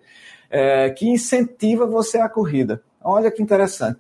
é, 0.49 0.91
que 0.91 1.07
incentiva 1.07 1.87
você 1.87 2.19
à 2.19 2.29
corrida. 2.29 2.83
Olha 3.03 3.31
que 3.31 3.43
interessante. 3.43 3.99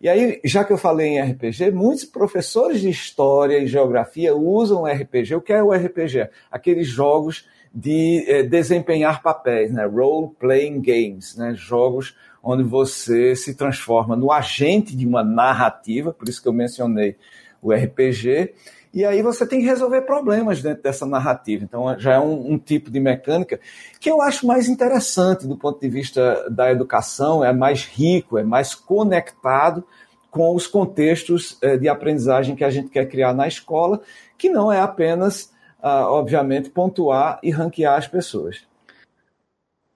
E 0.00 0.08
aí, 0.08 0.40
já 0.42 0.64
que 0.64 0.72
eu 0.72 0.78
falei 0.78 1.08
em 1.08 1.20
RPG, 1.20 1.70
muitos 1.70 2.06
professores 2.06 2.80
de 2.80 2.88
história 2.88 3.58
e 3.58 3.66
geografia 3.66 4.34
usam 4.34 4.82
o 4.82 4.86
RPG. 4.86 5.34
O 5.34 5.42
que 5.42 5.52
é 5.52 5.62
o 5.62 5.72
RPG? 5.72 6.30
Aqueles 6.50 6.88
jogos 6.88 7.46
de 7.72 8.24
é, 8.26 8.42
desempenhar 8.42 9.22
papéis, 9.22 9.72
né? 9.72 9.86
Role 9.86 10.30
playing 10.38 10.80
games, 10.80 11.36
né? 11.36 11.54
Jogos 11.54 12.16
onde 12.42 12.62
você 12.62 13.36
se 13.36 13.54
transforma 13.54 14.16
no 14.16 14.32
agente 14.32 14.96
de 14.96 15.06
uma 15.06 15.22
narrativa, 15.22 16.12
por 16.12 16.28
isso 16.28 16.42
que 16.42 16.48
eu 16.48 16.52
mencionei 16.52 17.16
o 17.62 17.72
RPG, 17.72 18.54
e 18.92 19.04
aí 19.04 19.22
você 19.22 19.46
tem 19.46 19.60
que 19.60 19.66
resolver 19.66 20.02
problemas 20.02 20.62
dentro 20.62 20.82
dessa 20.82 21.06
narrativa. 21.06 21.62
Então 21.62 21.96
já 21.98 22.14
é 22.14 22.18
um, 22.18 22.54
um, 22.54 22.58
tipo 22.58 22.90
de 22.90 22.98
mecânica 22.98 23.60
que 24.00 24.10
eu 24.10 24.20
acho 24.20 24.46
mais 24.46 24.68
interessante 24.68 25.46
do 25.46 25.56
ponto 25.56 25.80
de 25.80 25.88
vista 25.88 26.48
da 26.50 26.72
educação, 26.72 27.44
é 27.44 27.52
mais 27.52 27.84
rico, 27.84 28.36
é 28.36 28.42
mais 28.42 28.74
conectado 28.74 29.84
com 30.30 30.54
os 30.54 30.66
contextos 30.66 31.58
é, 31.60 31.76
de 31.76 31.88
aprendizagem 31.88 32.56
que 32.56 32.64
a 32.64 32.70
gente 32.70 32.88
quer 32.88 33.06
criar 33.06 33.34
na 33.34 33.46
escola, 33.46 34.00
que 34.38 34.48
não 34.48 34.72
é 34.72 34.80
apenas 34.80 35.52
obviamente, 35.82 36.70
pontuar 36.70 37.38
e 37.42 37.50
ranquear 37.50 37.96
as 37.96 38.06
pessoas. 38.06 38.68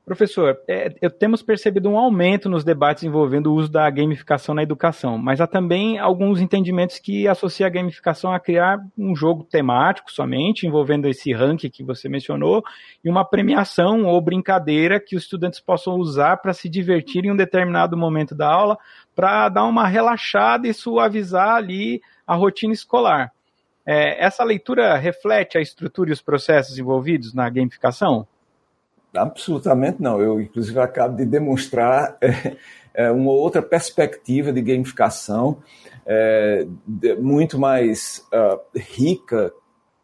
Professor, 0.05 0.61
é, 0.69 0.91
temos 1.09 1.43
percebido 1.43 1.89
um 1.89 1.97
aumento 1.97 2.47
nos 2.47 2.63
debates 2.63 3.05
envolvendo 3.05 3.47
o 3.47 3.55
uso 3.55 3.73
da 3.73 3.89
gamificação 3.89 4.55
na 4.55 4.63
educação, 4.63 5.17
mas 5.17 5.41
há 5.41 5.47
também 5.47 5.99
alguns 5.99 6.43
entendimentos 6.43 6.99
que 6.99 7.27
associam 7.27 7.67
a 7.67 7.71
gamificação 7.71 8.31
a 8.31 8.39
criar 8.39 8.85
um 8.99 9.17
jogo 9.17 9.45
temático 9.45 10.13
somente, 10.13 10.67
envolvendo 10.67 11.09
esse 11.09 11.33
ranking 11.33 11.71
que 11.71 11.83
você 11.83 12.07
mencionou, 12.07 12.63
e 13.03 13.09
uma 13.09 13.25
premiação 13.25 14.05
ou 14.05 14.21
brincadeira 14.21 15.01
que 15.01 15.17
os 15.17 15.23
estudantes 15.23 15.59
possam 15.59 15.95
usar 15.95 16.37
para 16.37 16.53
se 16.53 16.69
divertir 16.69 17.25
em 17.25 17.31
um 17.31 17.37
determinado 17.37 17.97
momento 17.97 18.35
da 18.35 18.53
aula, 18.53 18.77
para 19.17 19.49
dar 19.49 19.65
uma 19.65 19.89
relaxada 19.89 20.69
e 20.69 20.75
suavizar 20.75 21.55
ali 21.55 22.03
a 22.27 22.35
rotina 22.35 22.75
escolar. 22.75 23.33
É, 23.87 24.25
essa 24.25 24.43
leitura 24.43 24.97
reflete 24.97 25.59
a 25.59 25.61
estrutura 25.61 26.11
e 26.11 26.13
os 26.13 26.23
processos 26.23 26.79
envolvidos 26.79 27.35
na 27.35 27.49
gamificação? 27.51 28.27
Absolutamente 29.15 30.03
não. 30.03 30.21
Eu, 30.21 30.41
inclusive, 30.41 30.79
acabo 30.81 31.17
de 31.17 31.25
demonstrar 31.25 32.17
é, 32.21 32.57
é, 32.95 33.11
uma 33.11 33.31
outra 33.31 33.63
perspectiva 33.63 34.53
de 34.53 34.63
gamificação 34.63 35.63
é, 36.07 36.67
de, 36.87 37.15
muito 37.17 37.59
mais 37.59 38.27
uh, 38.33 38.61
rica, 38.77 39.53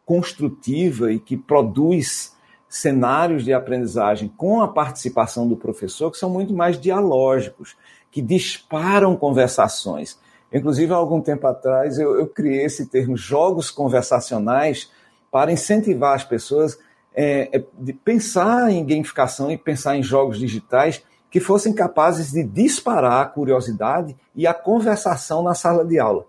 construtiva 0.05 1.11
e 1.11 1.19
que 1.19 1.37
produz 1.37 2.35
cenários 2.67 3.43
de 3.43 3.53
aprendizagem 3.53 4.29
com 4.29 4.61
a 4.61 4.67
participação 4.67 5.47
do 5.47 5.57
professor 5.57 6.09
que 6.09 6.17
são 6.17 6.29
muito 6.29 6.53
mais 6.53 6.79
dialógicos, 6.79 7.75
que 8.09 8.21
disparam 8.21 9.15
conversações. 9.15 10.19
Inclusive, 10.53 10.91
há 10.91 10.95
algum 10.95 11.21
tempo 11.21 11.47
atrás, 11.47 11.97
eu, 11.97 12.17
eu 12.19 12.27
criei 12.27 12.65
esse 12.65 12.87
termo 12.87 13.15
jogos 13.15 13.71
conversacionais 13.71 14.91
para 15.31 15.51
incentivar 15.51 16.13
as 16.13 16.23
pessoas 16.23 16.77
é, 17.13 17.57
é, 17.57 17.63
de 17.77 17.93
pensar 17.93 18.69
em 18.71 18.85
gamificação 18.85 19.51
e 19.51 19.57
pensar 19.57 19.95
em 19.95 20.03
jogos 20.03 20.37
digitais 20.37 21.03
que 21.29 21.39
fossem 21.39 21.73
capazes 21.73 22.31
de 22.31 22.43
disparar 22.43 23.21
a 23.21 23.25
curiosidade 23.25 24.15
e 24.35 24.45
a 24.45 24.53
conversação 24.53 25.41
na 25.41 25.53
sala 25.53 25.85
de 25.85 25.97
aula. 25.97 26.25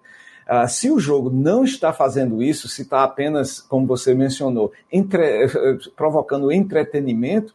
Uh, 0.49 0.69
se 0.69 0.91
o 0.91 0.99
jogo 0.99 1.31
não 1.31 1.65
está 1.65 1.93
fazendo 1.93 2.43
isso, 2.43 2.69
se 2.69 2.83
está 2.83 3.03
apenas, 3.03 3.61
como 3.61 3.87
você 3.87 4.15
mencionou, 4.15 4.73
entre, 4.91 5.49
provocando 5.97 6.53
entretenimento, 6.53 7.55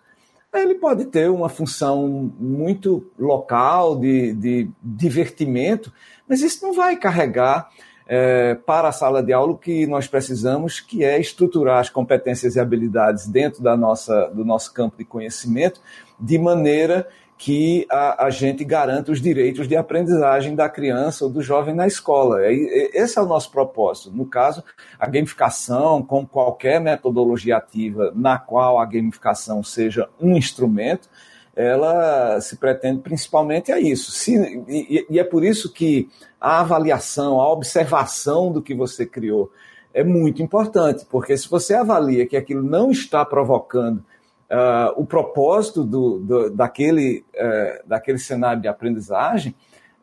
ele 0.53 0.75
pode 0.75 1.05
ter 1.05 1.29
uma 1.29 1.49
função 1.49 2.07
muito 2.39 3.11
local 3.17 3.99
de, 3.99 4.33
de 4.33 4.69
divertimento, 4.81 5.91
mas 6.27 6.41
isso 6.41 6.65
não 6.65 6.73
vai 6.73 6.95
carregar 6.95 7.69
é, 8.07 8.55
para 8.55 8.87
a 8.87 8.91
sala 8.91 9.21
de 9.21 9.33
aula 9.33 9.51
o 9.51 9.57
que 9.57 9.85
nós 9.85 10.07
precisamos, 10.07 10.79
que 10.79 11.03
é 11.03 11.19
estruturar 11.19 11.79
as 11.79 11.89
competências 11.89 12.55
e 12.55 12.59
habilidades 12.59 13.27
dentro 13.27 13.61
da 13.61 13.75
nossa, 13.75 14.27
do 14.27 14.45
nosso 14.45 14.73
campo 14.73 14.97
de 14.97 15.03
conhecimento, 15.03 15.81
de 16.19 16.39
maneira 16.39 17.07
que 17.37 17.85
a, 17.91 18.25
a, 18.25 18.29
gente 18.31 18.65
garanta 18.65 19.11
os 19.11 19.21
direitos 19.21 19.67
de 19.67 19.75
aprendizagem 19.75 20.55
da 20.55 20.67
criança 20.67 21.25
ou 21.25 21.29
do 21.29 21.41
jovem 21.41 21.75
na 21.75 21.85
escola. 21.85 22.39
Esse 22.51 23.19
é 23.19 23.21
o 23.21 23.27
nosso 23.27 23.51
propósito. 23.51 24.11
No 24.11 24.25
caso, 24.25 24.63
a 24.99 25.07
gamificação, 25.07 26.01
como 26.01 26.27
qualquer 26.27 26.81
metodologia 26.81 27.57
ativa 27.57 28.11
na 28.15 28.39
qual 28.39 28.79
a 28.79 28.85
gamificação 28.85 29.63
seja 29.63 30.09
um 30.19 30.35
instrumento, 30.35 31.07
ela 31.55 32.41
se 32.41 32.55
pretende 32.55 33.01
principalmente 33.01 33.71
a 33.71 33.79
isso. 33.79 34.11
Se, 34.11 34.35
e, 34.67 35.05
e, 35.07 35.19
é 35.19 35.23
por 35.23 35.43
isso 35.43 35.71
que 35.71 36.09
a 36.41 36.61
avaliação, 36.61 37.39
a 37.39 37.51
observação 37.51 38.51
do 38.51 38.61
que 38.63 38.73
você 38.73 39.05
criou 39.05 39.51
é 39.93 40.03
muito 40.03 40.41
importante, 40.41 41.05
porque 41.09 41.35
se 41.37 41.49
você 41.49 41.73
avalia 41.73 42.27
que 42.27 42.37
aquilo 42.37 42.61
não 42.61 42.91
está 42.91 43.23
provocando 43.25 44.03
uh, 44.51 44.93
o 44.95 45.05
propósito 45.05 45.83
do, 45.83 46.19
do 46.19 46.49
daquele, 46.49 47.25
uh, 47.35 47.87
daquele 47.87 48.17
cenário 48.17 48.61
de 48.61 48.67
aprendizagem, 48.67 49.55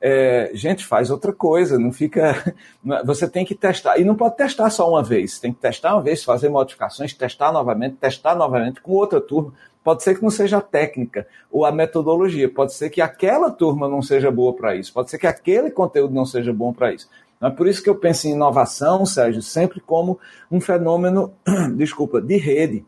é, 0.06 0.50
gente, 0.52 0.84
faz 0.84 1.10
outra 1.10 1.32
coisa, 1.32 1.78
não 1.78 1.90
fica. 1.90 2.54
Você 3.06 3.26
tem 3.26 3.42
que 3.42 3.54
testar. 3.54 3.98
E 3.98 4.04
não 4.04 4.14
pode 4.14 4.36
testar 4.36 4.68
só 4.68 4.86
uma 4.90 5.02
vez. 5.02 5.38
Tem 5.38 5.50
que 5.50 5.58
testar 5.58 5.94
uma 5.94 6.02
vez, 6.02 6.22
fazer 6.22 6.50
modificações, 6.50 7.14
testar 7.14 7.50
novamente, 7.50 7.96
testar 7.96 8.34
novamente 8.34 8.82
com 8.82 8.92
outra 8.92 9.18
turma. 9.18 9.54
Pode 9.82 10.02
ser 10.02 10.14
que 10.14 10.22
não 10.22 10.28
seja 10.28 10.58
a 10.58 10.60
técnica 10.60 11.26
ou 11.50 11.64
a 11.64 11.72
metodologia, 11.72 12.50
pode 12.50 12.74
ser 12.74 12.90
que 12.90 13.00
aquela 13.00 13.50
turma 13.50 13.88
não 13.88 14.00
seja 14.00 14.30
boa 14.30 14.54
para 14.54 14.74
isso, 14.74 14.92
pode 14.92 15.10
ser 15.10 15.18
que 15.18 15.26
aquele 15.26 15.70
conteúdo 15.70 16.14
não 16.14 16.24
seja 16.24 16.52
bom 16.54 16.72
para 16.72 16.92
isso. 16.92 17.08
É 17.40 17.50
por 17.50 17.66
isso 17.66 17.82
que 17.82 17.90
eu 17.90 17.94
penso 17.94 18.26
em 18.26 18.32
inovação, 18.32 19.04
Sérgio, 19.04 19.42
sempre 19.42 19.80
como 19.80 20.18
um 20.50 20.58
fenômeno, 20.58 21.34
desculpa, 21.76 22.20
de 22.20 22.36
rede. 22.38 22.84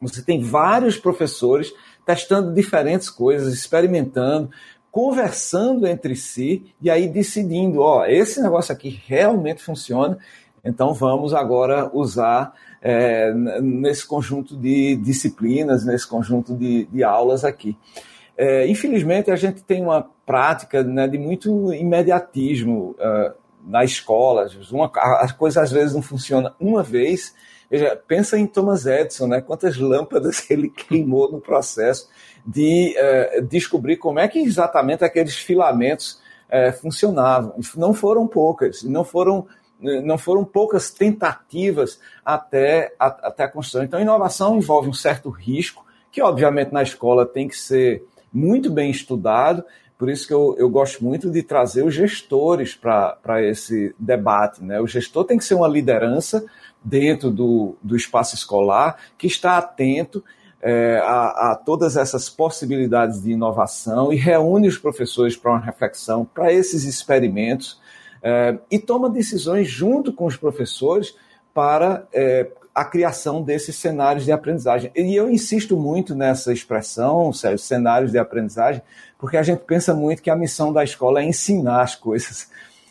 Você 0.00 0.22
tem 0.22 0.42
vários 0.42 0.96
professores 0.96 1.72
testando 2.06 2.54
diferentes 2.54 3.10
coisas, 3.10 3.52
experimentando, 3.52 4.50
conversando 4.90 5.86
entre 5.86 6.16
si 6.16 6.74
e 6.80 6.90
aí 6.90 7.08
decidindo, 7.08 7.80
ó, 7.80 8.06
esse 8.06 8.40
negócio 8.40 8.72
aqui 8.72 9.00
realmente 9.06 9.62
funciona, 9.62 10.18
então 10.64 10.94
vamos 10.94 11.34
agora 11.34 11.90
usar 11.92 12.54
é, 12.80 13.32
nesse 13.32 14.06
conjunto 14.06 14.56
de 14.56 14.96
disciplinas, 14.96 15.84
nesse 15.84 16.06
conjunto 16.06 16.54
de, 16.54 16.86
de 16.86 17.04
aulas 17.04 17.44
aqui. 17.44 17.76
É, 18.36 18.68
infelizmente, 18.68 19.30
a 19.30 19.36
gente 19.36 19.62
tem 19.64 19.82
uma 19.82 20.08
prática 20.24 20.84
né, 20.84 21.08
de 21.08 21.18
muito 21.18 21.72
imediatismo 21.74 22.94
uh, 22.98 23.34
na 23.66 23.82
escola. 23.82 24.48
Uma, 24.70 24.90
as 25.20 25.32
coisas 25.32 25.60
às 25.60 25.72
vezes 25.72 25.92
não 25.92 26.02
funcionam 26.02 26.52
uma 26.60 26.82
vez. 26.82 27.34
Veja, 27.70 28.00
pensa 28.06 28.38
em 28.38 28.46
Thomas 28.46 28.86
Edison, 28.86 29.26
né? 29.26 29.40
quantas 29.40 29.76
lâmpadas 29.76 30.48
ele 30.50 30.70
queimou 30.70 31.30
no 31.30 31.40
processo 31.40 32.08
de 32.46 32.94
uh, 32.96 33.42
descobrir 33.42 33.96
como 33.96 34.18
é 34.18 34.28
que 34.28 34.38
exatamente 34.38 35.04
aqueles 35.04 35.36
filamentos 35.36 36.20
uh, 36.48 36.72
funcionavam. 36.80 37.54
Não 37.76 37.92
foram 37.92 38.26
poucas, 38.26 38.82
não 38.82 39.04
foram 39.04 39.46
não 39.80 40.18
foram 40.18 40.44
poucas 40.44 40.90
tentativas 40.90 42.00
até 42.24 42.92
a, 42.98 43.06
até 43.06 43.44
a 43.44 43.48
construção. 43.48 43.84
Então, 43.84 44.00
inovação 44.00 44.56
envolve 44.56 44.88
um 44.88 44.92
certo 44.92 45.30
risco, 45.30 45.86
que 46.10 46.20
obviamente 46.20 46.72
na 46.72 46.82
escola 46.82 47.24
tem 47.24 47.46
que 47.46 47.56
ser 47.56 48.04
muito 48.32 48.70
bem 48.70 48.90
estudado, 48.90 49.64
por 49.98 50.08
isso 50.08 50.28
que 50.28 50.32
eu, 50.32 50.54
eu 50.56 50.70
gosto 50.70 51.04
muito 51.04 51.28
de 51.28 51.42
trazer 51.42 51.84
os 51.84 51.92
gestores 51.92 52.74
para 52.74 53.42
esse 53.42 53.92
debate. 53.98 54.62
Né? 54.62 54.80
O 54.80 54.86
gestor 54.86 55.24
tem 55.24 55.36
que 55.36 55.44
ser 55.44 55.54
uma 55.54 55.66
liderança 55.66 56.46
dentro 56.82 57.30
do, 57.32 57.76
do 57.82 57.96
espaço 57.96 58.36
escolar 58.36 58.96
que 59.18 59.26
está 59.26 59.58
atento 59.58 60.22
é, 60.62 60.98
a, 61.04 61.50
a, 61.50 61.56
todas 61.56 61.96
essas 61.96 62.30
possibilidades 62.30 63.22
de 63.22 63.32
inovação 63.32 64.12
e 64.12 64.16
reúne 64.16 64.68
os 64.68 64.78
professores 64.78 65.36
para 65.36 65.52
uma 65.52 65.60
reflexão, 65.60 66.24
para 66.24 66.52
esses 66.52 66.84
experimentos 66.84 67.80
é, 68.22 68.56
e 68.70 68.78
toma 68.78 69.10
decisões 69.10 69.68
junto 69.68 70.12
com 70.12 70.26
os 70.26 70.36
professores 70.36 71.14
para 71.52 72.06
é, 72.12 72.48
a 72.78 72.84
criação 72.84 73.42
desses 73.42 73.74
cenários 73.74 74.24
de 74.24 74.30
aprendizagem. 74.30 74.92
E 74.94 75.12
eu 75.12 75.28
insisto 75.28 75.76
muito 75.76 76.14
nessa 76.14 76.52
expressão, 76.52 77.32
Sérgio, 77.32 77.58
cenários 77.58 78.12
de 78.12 78.18
aprendizagem, 78.18 78.80
porque 79.18 79.36
a 79.36 79.42
gente 79.42 79.64
pensa 79.64 79.92
muito 79.92 80.22
que 80.22 80.30
a 80.30 80.36
missão 80.36 80.72
da 80.72 80.84
escola 80.84 81.20
é 81.20 81.24
ensinar 81.24 81.82
as 81.82 81.96
coisas. 81.96 82.48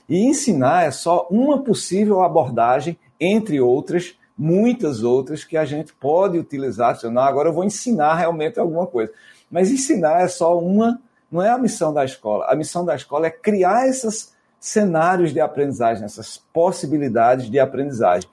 E 0.10 0.26
ensinar 0.26 0.84
é 0.84 0.91
só 0.91 1.26
uma 1.32 1.63
possível 1.63 2.21
abordagem, 2.21 3.00
entre 3.17 3.62
outras, 3.62 4.13
muitas 4.38 5.04
outras 5.04 5.45
que 5.45 5.56
a 5.56 5.63
gente 5.63 5.93
pode 5.93 6.38
utilizar. 6.38 7.00
Não, 7.06 7.21
agora 7.21 7.47
eu 7.47 7.54
vou 7.54 7.63
ensinar 7.63 8.15
realmente 8.15 8.60
alguma 8.60 8.88
coisa. 8.88 9.13
Mas 9.50 9.71
ensinar 9.71 10.21
é 10.21 10.28
só 10.28 10.60
uma, 10.60 11.00
não 11.32 11.41
é 11.41 11.50
a 11.50 11.58
missão 11.58 11.93
da 11.93 12.04
escola. 12.04 12.45
A 12.50 12.56
missão 12.58 12.84
da 12.84 12.93
escola 12.93 13.28
é 13.28 13.32
criar 13.32 13.88
essas 13.88 14.34
cenários 14.60 15.32
de 15.32 15.39
aprendizagem, 15.39 16.04
essas 16.04 16.43
possibilidades 16.52 17.50
de 17.50 17.58
aprendizagem. 17.58 18.30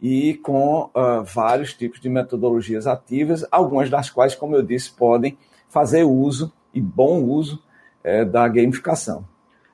E 0.00 0.34
com 0.34 0.90
uh, 0.94 1.24
vários 1.24 1.72
tipos 1.72 2.00
de 2.00 2.08
metodologias 2.08 2.86
ativas, 2.86 3.46
algumas 3.50 3.88
das 3.88 4.10
quais, 4.10 4.34
como 4.34 4.54
eu 4.54 4.62
disse, 4.62 4.92
podem 4.92 5.38
fazer 5.68 6.04
uso 6.04 6.52
e 6.72 6.80
bom 6.80 7.22
uso 7.22 7.62
é, 8.04 8.24
da 8.24 8.46
gamificação. 8.46 9.26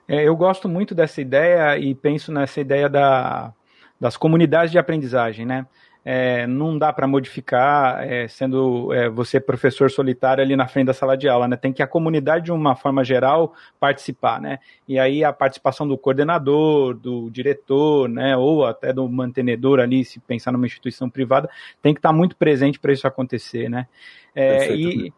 É, 0.09 0.27
eu 0.27 0.37
gosto 0.37 0.69
muito 0.69 0.95
dessa 0.95 1.21
ideia 1.21 1.77
e 1.79 1.95
penso 1.95 2.33
nessa 2.33 2.61
ideia 2.61 2.89
da, 2.89 3.53
das 4.01 4.17
comunidades 4.17 4.73
de 4.73 4.79
aprendizagem, 4.79 5.47
né? 5.47 5.67
É, 6.05 6.47
não 6.47 6.77
dá 6.77 6.93
para 6.93 7.07
modificar 7.07 8.03
é, 8.05 8.27
sendo 8.27 8.93
é, 8.93 9.09
você 9.09 9.39
professor 9.39 9.91
solitário 9.91 10.43
ali 10.43 10.57
na 10.57 10.67
frente 10.67 10.87
da 10.87 10.95
sala 10.95 11.17
de 11.17 11.29
aula, 11.29 11.47
né? 11.47 11.57
Tem 11.57 11.73
que 11.73 11.83
a 11.83 11.87
comunidade, 11.87 12.47
de 12.47 12.53
uma 12.53 12.75
forma 12.75 13.05
geral, 13.05 13.55
participar, 13.79 14.41
né? 14.41 14.59
E 14.89 14.99
aí 14.99 15.23
a 15.23 15.33
participação 15.33 15.87
do 15.87 15.97
coordenador, 15.97 16.95
do 16.95 17.31
diretor, 17.31 18.09
né? 18.09 18.37
Ou 18.37 18.65
até 18.67 18.93
do 18.93 19.09
mantenedor 19.09 19.79
ali, 19.79 20.05
se 20.05 20.19
pensar 20.19 20.51
numa 20.51 20.67
instituição 20.67 21.09
privada, 21.09 21.49
tem 21.81 21.95
que 21.95 21.99
estar 21.99 22.11
tá 22.11 22.15
muito 22.15 22.37
presente 22.37 22.81
para 22.81 22.93
isso 22.93 23.07
acontecer, 23.07 23.69
né? 23.69 23.87
É, 24.35 24.75
e, 24.75 25.13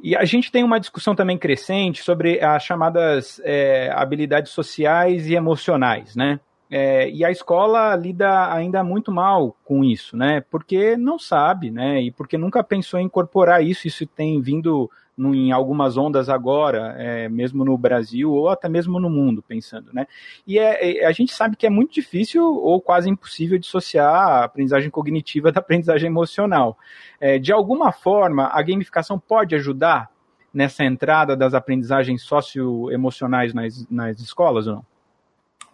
e 0.00 0.14
a 0.14 0.24
gente 0.24 0.52
tem 0.52 0.62
uma 0.62 0.78
discussão 0.78 1.16
também 1.16 1.36
crescente 1.36 2.02
sobre 2.02 2.40
as 2.40 2.62
chamadas 2.62 3.40
é, 3.44 3.90
habilidades 3.92 4.52
sociais 4.52 5.28
e 5.28 5.34
emocionais, 5.34 6.14
né? 6.14 6.38
É, 6.70 7.08
e 7.10 7.24
a 7.24 7.30
escola 7.30 7.94
lida 7.94 8.52
ainda 8.52 8.82
muito 8.82 9.12
mal 9.12 9.56
com 9.64 9.84
isso, 9.84 10.16
né? 10.16 10.40
Porque 10.50 10.96
não 10.96 11.18
sabe, 11.18 11.70
né? 11.70 12.02
E 12.02 12.10
porque 12.10 12.36
nunca 12.36 12.62
pensou 12.64 12.98
em 12.98 13.04
incorporar 13.04 13.62
isso. 13.64 13.86
Isso 13.86 14.06
tem 14.06 14.40
vindo 14.40 14.90
em 15.18 15.50
algumas 15.50 15.96
ondas 15.96 16.28
agora, 16.28 16.94
é, 16.98 17.28
mesmo 17.28 17.64
no 17.64 17.78
Brasil 17.78 18.32
ou 18.32 18.50
até 18.50 18.68
mesmo 18.68 19.00
no 19.00 19.08
mundo, 19.08 19.42
pensando, 19.42 19.90
né? 19.92 20.06
E 20.46 20.58
é, 20.58 20.98
é, 20.98 21.06
a 21.06 21.12
gente 21.12 21.32
sabe 21.32 21.56
que 21.56 21.66
é 21.66 21.70
muito 21.70 21.94
difícil 21.94 22.44
ou 22.44 22.80
quase 22.80 23.08
impossível 23.08 23.58
dissociar 23.58 24.14
a 24.14 24.44
aprendizagem 24.44 24.90
cognitiva 24.90 25.50
da 25.52 25.60
aprendizagem 25.60 26.08
emocional. 26.08 26.76
É, 27.18 27.38
de 27.38 27.52
alguma 27.52 27.92
forma, 27.92 28.50
a 28.52 28.60
gamificação 28.60 29.18
pode 29.18 29.54
ajudar 29.54 30.10
nessa 30.52 30.84
entrada 30.84 31.36
das 31.36 31.54
aprendizagens 31.54 32.22
socioemocionais 32.22 33.54
nas, 33.54 33.86
nas 33.90 34.20
escolas 34.20 34.66
ou 34.66 34.76
não? 34.76 34.95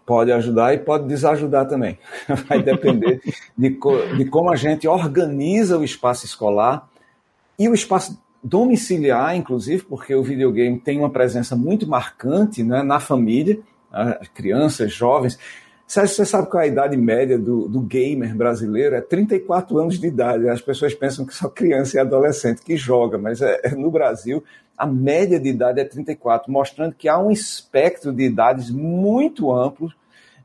Pode 0.04 0.32
ajudar 0.32 0.74
e 0.74 0.78
pode 0.78 1.06
desajudar 1.06 1.66
também. 1.66 1.98
Vai 2.48 2.62
depender 2.62 3.20
de, 3.56 3.70
co 3.70 3.96
de 4.16 4.24
como 4.24 4.50
a 4.50 4.56
gente 4.56 4.86
organiza 4.88 5.78
o 5.78 5.84
espaço 5.84 6.26
escolar 6.26 6.88
e 7.58 7.68
o 7.68 7.74
espaço 7.74 8.20
domiciliar, 8.42 9.36
inclusive, 9.36 9.84
porque 9.84 10.14
o 10.14 10.22
videogame 10.22 10.78
tem 10.78 10.98
uma 10.98 11.10
presença 11.10 11.54
muito 11.54 11.86
marcante 11.86 12.62
né, 12.62 12.82
na 12.82 12.98
família, 12.98 13.60
crianças, 14.34 14.92
jovens. 14.92 15.38
Você 15.92 16.24
sabe 16.24 16.48
qual 16.48 16.62
é 16.62 16.64
a 16.64 16.68
idade 16.68 16.96
média 16.96 17.38
do, 17.38 17.68
do, 17.68 17.82
gamer 17.82 18.34
brasileiro? 18.34 18.94
É 18.94 19.02
34 19.02 19.78
anos 19.78 20.00
de 20.00 20.06
idade. 20.06 20.48
As 20.48 20.62
pessoas 20.62 20.94
pensam 20.94 21.26
que 21.26 21.34
só 21.34 21.50
criança 21.50 21.98
e 21.98 22.00
adolescente 22.00 22.62
que 22.62 22.78
joga, 22.78 23.18
mas 23.18 23.42
é, 23.42 23.60
é, 23.62 23.70
no 23.72 23.90
Brasil 23.90 24.42
a 24.76 24.86
média 24.86 25.38
de 25.38 25.50
idade 25.50 25.80
é 25.80 25.84
34, 25.84 26.50
mostrando 26.50 26.94
que 26.94 27.10
há 27.10 27.18
um 27.18 27.30
espectro 27.30 28.10
de 28.10 28.22
idades 28.22 28.70
muito 28.70 29.52
amplo 29.52 29.92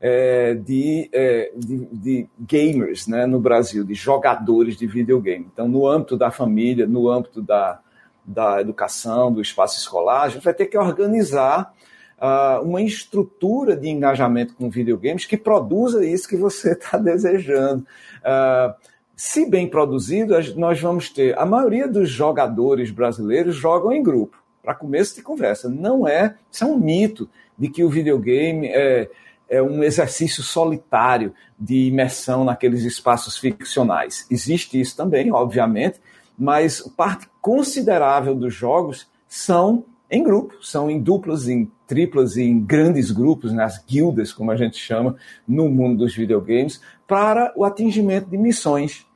é, 0.02 0.52
de, 0.52 1.08
é, 1.14 1.50
de, 1.56 1.86
de, 1.86 2.28
gamers 2.38 3.06
né, 3.06 3.24
no 3.24 3.40
Brasil, 3.40 3.84
de 3.84 3.94
jogadores 3.94 4.76
de 4.76 4.86
videogame. 4.86 5.48
Então, 5.50 5.66
no 5.66 5.88
âmbito 5.88 6.14
da 6.14 6.30
família, 6.30 6.86
no 6.86 7.08
âmbito 7.08 7.40
da, 7.40 7.80
da 8.22 8.60
educação, 8.60 9.32
do 9.32 9.40
espaço 9.40 9.78
escolar, 9.78 10.24
a 10.24 10.28
gente 10.28 10.44
vai 10.44 10.52
ter 10.52 10.66
que 10.66 10.76
organizar 10.76 11.72
uh, 12.20 12.62
uma 12.62 12.82
estrutura 12.82 13.76
de 13.76 13.88
engajamento 13.88 14.54
com 14.54 14.68
videogames 14.68 15.24
que 15.24 15.36
produza 15.36 16.04
isso 16.04 16.28
que 16.28 16.36
você 16.36 16.72
está 16.72 16.98
desejando. 16.98 17.86
Uh, 18.20 18.74
se 19.16 19.46
bem 19.46 19.68
produzido, 19.68 20.34
nós 20.56 20.80
vamos 20.80 21.10
ter. 21.10 21.36
A 21.38 21.44
maioria 21.44 21.88
dos 21.88 22.08
jogadores 22.08 22.90
brasileiros 22.90 23.56
jogam 23.56 23.92
em 23.92 24.02
grupo, 24.02 24.40
para 24.62 24.74
começo 24.74 25.16
de 25.16 25.22
conversa. 25.22 25.68
Não 25.68 26.06
é. 26.06 26.36
Isso 26.50 26.62
é 26.62 26.66
um 26.66 26.78
mito 26.78 27.28
de 27.58 27.68
que 27.68 27.82
o 27.82 27.88
videogame 27.88 28.68
é, 28.68 29.10
é 29.48 29.60
um 29.60 29.82
exercício 29.82 30.42
solitário 30.42 31.34
de 31.58 31.88
imersão 31.88 32.44
naqueles 32.44 32.84
espaços 32.84 33.36
ficcionais. 33.36 34.24
Existe 34.30 34.80
isso 34.80 34.96
também, 34.96 35.32
obviamente, 35.32 36.00
mas 36.38 36.80
parte 36.96 37.26
considerável 37.40 38.36
dos 38.36 38.54
jogos 38.54 39.08
são 39.26 39.84
em 40.10 40.22
grupo, 40.22 40.54
são 40.62 40.90
em 40.90 41.00
duplas, 41.00 41.48
em 41.48 41.70
triplas 41.86 42.36
e 42.36 42.42
em 42.42 42.58
grandes 42.58 43.10
grupos, 43.10 43.52
nas 43.52 43.84
guildas, 43.84 44.32
como 44.32 44.50
a 44.50 44.56
gente 44.56 44.78
chama, 44.78 45.16
no 45.46 45.68
mundo 45.68 45.98
dos 45.98 46.14
videogames, 46.14 46.80
para 47.06 47.52
o 47.56 47.64
atingimento 47.64 48.30
de 48.30 48.38
missões 48.38 49.06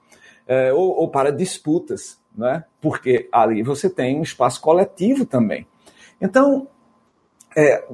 é, 0.47 0.73
ou, 0.73 0.97
ou, 0.97 1.09
para 1.09 1.31
disputas, 1.31 2.21
né? 2.37 2.65
porque 2.81 3.29
ali 3.33 3.63
você 3.63 3.89
tem 3.89 4.19
um 4.19 4.23
espaço 4.23 4.61
coletivo 4.61 5.25
também. 5.25 5.67
Então, 6.21 6.69
é, 7.57 7.85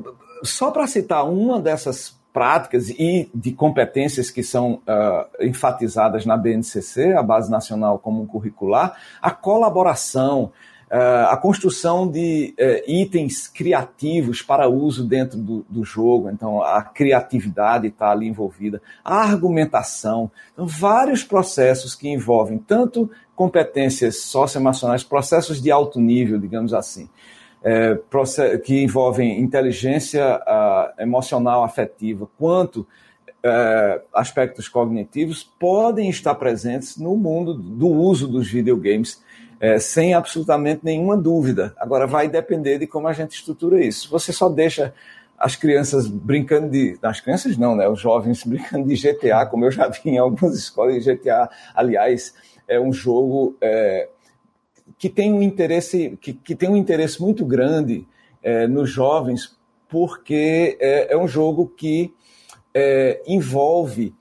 só 0.43 0.71
para 0.71 0.87
citar 0.87 1.29
uma 1.29 1.61
dessas 1.61 2.19
práticas 2.33 2.89
e 2.91 3.29
de 3.35 3.53
competências 3.53 4.31
que 4.31 4.43
são 4.43 4.75
uh, 4.75 5.45
enfatizadas 5.45 6.25
na 6.25 6.37
BNCC, 6.37 7.13
a 7.15 7.23
Base 7.23 7.51
Nacional 7.51 7.99
Comum 7.99 8.27
Curricular, 8.27 8.97
a 9.21 9.31
colaboração, 9.31 10.53
a 10.91 11.37
construção 11.37 12.11
de 12.11 12.55
uh, 12.59 12.91
itens 12.91 13.47
criativos 13.47 14.41
para 14.41 14.69
uso 14.69 15.07
dentro 15.07 15.39
do, 15.39 15.67
do 15.69 15.85
jogo, 15.85 16.31
então 16.31 16.63
a 16.63 16.83
criatividade 16.83 17.89
está 17.89 18.11
ali 18.11 18.27
envolvida, 18.27 18.81
a 19.05 19.17
argumentação, 19.17 20.31
então, 20.53 20.67
vários 20.67 21.23
processos 21.23 21.95
que 21.95 22.09
envolvem 22.09 22.59
tanto 22.59 23.11
competências 23.37 24.23
socioemocionais, 24.23 25.05
processos 25.05 25.63
de 25.63 25.71
alto 25.71 26.01
nível, 26.01 26.39
digamos 26.39 26.73
assim, 26.73 27.09
é, 27.63 27.99
que 28.65 28.83
envolvem 28.83 29.41
inteligência 29.41 30.37
uh, 30.39 31.03
emocional 31.03 31.65
afetiva, 31.65 32.29
quanto 32.39 32.81
uh, 32.81 34.01
aspectos 34.13 34.69
cognitivos, 34.69 35.43
podem 35.59 36.09
estar 36.09 36.35
presentes 36.35 36.97
no 36.97 37.17
mundo 37.17 37.55
do 37.55 37.89
uso 37.89 38.27
dos 38.27 38.51
videogames, 38.51 39.23
uh, 39.63 39.81
sem 39.81 40.15
absolutamente 40.15 40.81
nenhuma 40.85 41.17
dúvida. 41.17 41.75
Agora, 41.79 42.07
vai 42.07 42.29
depender 42.29 42.79
de 42.79 42.87
como 42.87 43.09
a 43.09 43.13
gente 43.13 43.33
estrutura 43.33 43.85
isso. 43.85 44.11
Você 44.11 44.33
só 44.33 44.49
deixa 44.49 44.95
as 45.39 45.55
crianças 45.55 46.09
brincando 46.09 46.69
de. 46.69 46.99
As 47.03 47.21
crianças 47.21 47.57
não, 47.57 47.77
né? 47.77 47.89
Os 47.89 48.01
jovens 48.01 48.43
brincando 48.47 48.89
de 48.89 48.95
GTA, 48.95 49.47
como 49.47 49.65
eu 49.65 49.71
já 49.71 49.89
vi 49.89 50.11
em 50.11 50.19
algumas 50.19 50.57
escolas 50.57 51.03
de 51.03 51.15
GTA. 51.15 51.49
Aliás, 51.75 52.35
é 52.67 52.81
um 52.81 52.93
jogo. 52.93 53.57
É, 53.61 54.09
que 54.99 55.09
tem 55.09 55.33
um 55.33 55.43
interesse, 55.43 56.19
que, 56.21 56.33
que 56.33 56.57
tem 56.57 56.69
um 56.69 56.77
interesse 56.77 57.21
muito 57.21 57.45
grande 57.45 58.07
é, 58.43 58.67
nos 58.67 58.91
jovens, 58.91 59.57
porque 59.89 60.77
é, 60.81 61.13
é 61.13 61.17
um 61.17 61.29
jogo 61.29 61.73
que 61.77 62.13
é, 62.75 63.23
envolve 63.27 64.15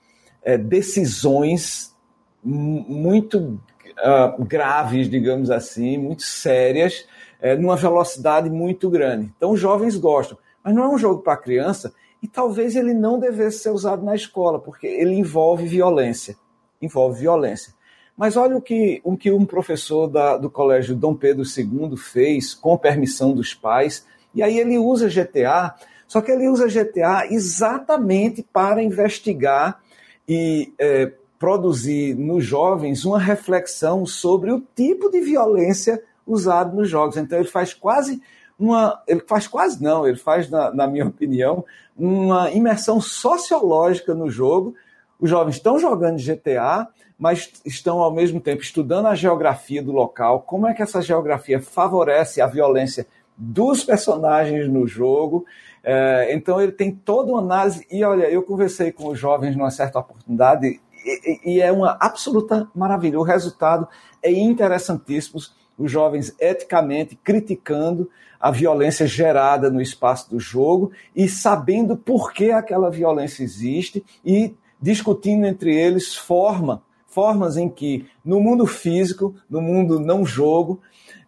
é, 0.44 0.58
decisões 0.58 1.96
muito 2.44 3.60
uh, 3.98 4.44
graves, 4.44 5.10
digamos 5.10 5.50
assim, 5.50 5.98
muito 5.98 6.24
sérias, 6.24 7.06
é, 7.40 7.56
numa 7.56 7.76
velocidade 7.76 8.50
muito 8.50 8.90
grande. 8.90 9.32
Então, 9.36 9.52
os 9.52 9.60
jovens 9.60 9.96
gostam, 9.96 10.38
mas 10.64 10.74
não 10.74 10.84
é 10.84 10.88
um 10.90 10.98
jogo 10.98 11.22
para 11.22 11.38
criança 11.38 11.94
e 12.22 12.28
talvez 12.28 12.76
ele 12.76 12.94
não 12.94 13.20
devesse 13.20 13.60
ser 13.60 13.70
usado 13.70 14.04
na 14.04 14.16
escola, 14.16 14.60
porque 14.60 14.88
ele 14.88 15.14
envolve 15.14 15.66
violência. 15.68 16.36
Envolve 16.82 17.20
violência. 17.20 17.74
Mas 18.16 18.36
olha 18.36 18.58
o 18.58 18.62
que, 18.62 19.00
o 19.04 19.16
que 19.16 19.32
um 19.32 19.46
professor 19.46 20.08
da, 20.08 20.38
do 20.38 20.50
Colégio 20.50 20.96
Dom 20.96 21.14
Pedro 21.14 21.44
II 21.44 21.96
fez 21.96 22.56
com 22.56 22.76
permissão 22.76 23.34
dos 23.34 23.54
pais. 23.54 24.06
E 24.34 24.42
aí 24.42 24.58
ele 24.58 24.78
usa 24.80 25.08
GTA, 25.08 25.76
só 26.08 26.22
que 26.22 26.32
ele 26.32 26.48
usa 26.48 26.68
GTA 26.68 27.28
exatamente 27.30 28.42
para 28.42 28.82
investigar 28.82 29.80
e 30.28 30.74
é, 30.80 31.12
produzir 31.40 32.16
nos 32.16 32.44
jovens 32.44 33.06
uma 33.06 33.20
reflexão 33.20 34.06
sobre 34.06 34.52
o 34.52 34.64
tipo 34.76 35.10
de 35.10 35.22
violência 35.22 36.02
usado 36.26 36.76
nos 36.76 36.90
jogos. 36.90 37.18
Então 37.18 37.40
ele 37.40 37.48
faz 37.48 37.74
quase 37.74 38.22
uma. 38.60 39.02
Ele 39.08 39.22
faz 39.22 39.48
quase 39.48 39.82
não, 39.82 40.08
ele 40.08 40.18
faz, 40.18 40.50
na, 40.50 40.74
na 40.74 40.88
minha 40.88 41.06
opinião, 41.08 41.64
uma 41.96 42.52
imersão 42.52 43.00
sociológica 43.00 44.14
no 44.14 44.30
jogo. 44.30 44.76
Os 45.20 45.30
jovens 45.30 45.56
estão 45.56 45.80
jogando 45.80 46.18
GTA 46.18 46.88
mas 47.18 47.52
estão 47.66 48.00
ao 48.00 48.12
mesmo 48.12 48.40
tempo 48.40 48.62
estudando 48.62 49.08
a 49.08 49.16
geografia 49.16 49.82
do 49.82 49.92
local, 49.92 50.42
como 50.42 50.68
é 50.68 50.74
que 50.74 50.84
essa 50.84 51.02
geografia 51.02 51.60
favorece 51.60 52.40
a 52.42 52.48
violência 52.48 53.08
dos 53.36 53.84
personagens 53.84 54.68
no 54.70 54.88
jogo. 54.88 55.46
É, 55.84 56.34
então 56.34 56.62
ele 56.62 56.72
tem 56.72 56.92
toda 56.92 57.32
uma 57.32 57.42
análise. 57.42 57.86
E 57.90 58.04
olha, 58.04 58.30
eu 58.30 58.44
conversei 58.44 58.92
com 58.92 59.08
os 59.08 59.20
jovens 59.20 59.56
numa 59.56 59.72
certa 59.72 60.00
oportunidade 60.00 60.80
e, 61.46 61.62
é 61.62 61.72
uma 61.72 61.98
absoluta 62.00 62.70
maravilha. 62.76 63.20
O 63.20 63.24
resultado 63.24 63.88
é 64.22 64.32
interessantíssimo. 64.32 65.40
Os 65.78 65.92
jovens 65.92 66.36
eticamente 66.40 67.16
criticando 67.16 68.10
a 68.40 68.52
violência 68.52 69.08
gerada 69.08 69.70
no 69.70 69.82
espaço 69.82 70.30
do 70.30 70.40
jogo 70.40 70.92
e 71.16 71.28
sabendo 71.30 71.96
por 71.96 72.34
que 72.34 72.52
aquela 72.52 72.90
violência 72.90 73.44
existe 73.44 74.04
e 74.26 74.56
discutindo 74.82 75.46
entre 75.46 75.76
eles 75.76 76.16
forma 76.16 76.84
formas 77.18 77.58
em 77.58 77.68
que, 77.68 78.06
no 78.24 78.40
mundo 78.40 78.68
físico, 78.68 79.34
no 79.50 79.60
mundo 79.60 80.00
não 80.00 80.24
jogo, 80.24 80.80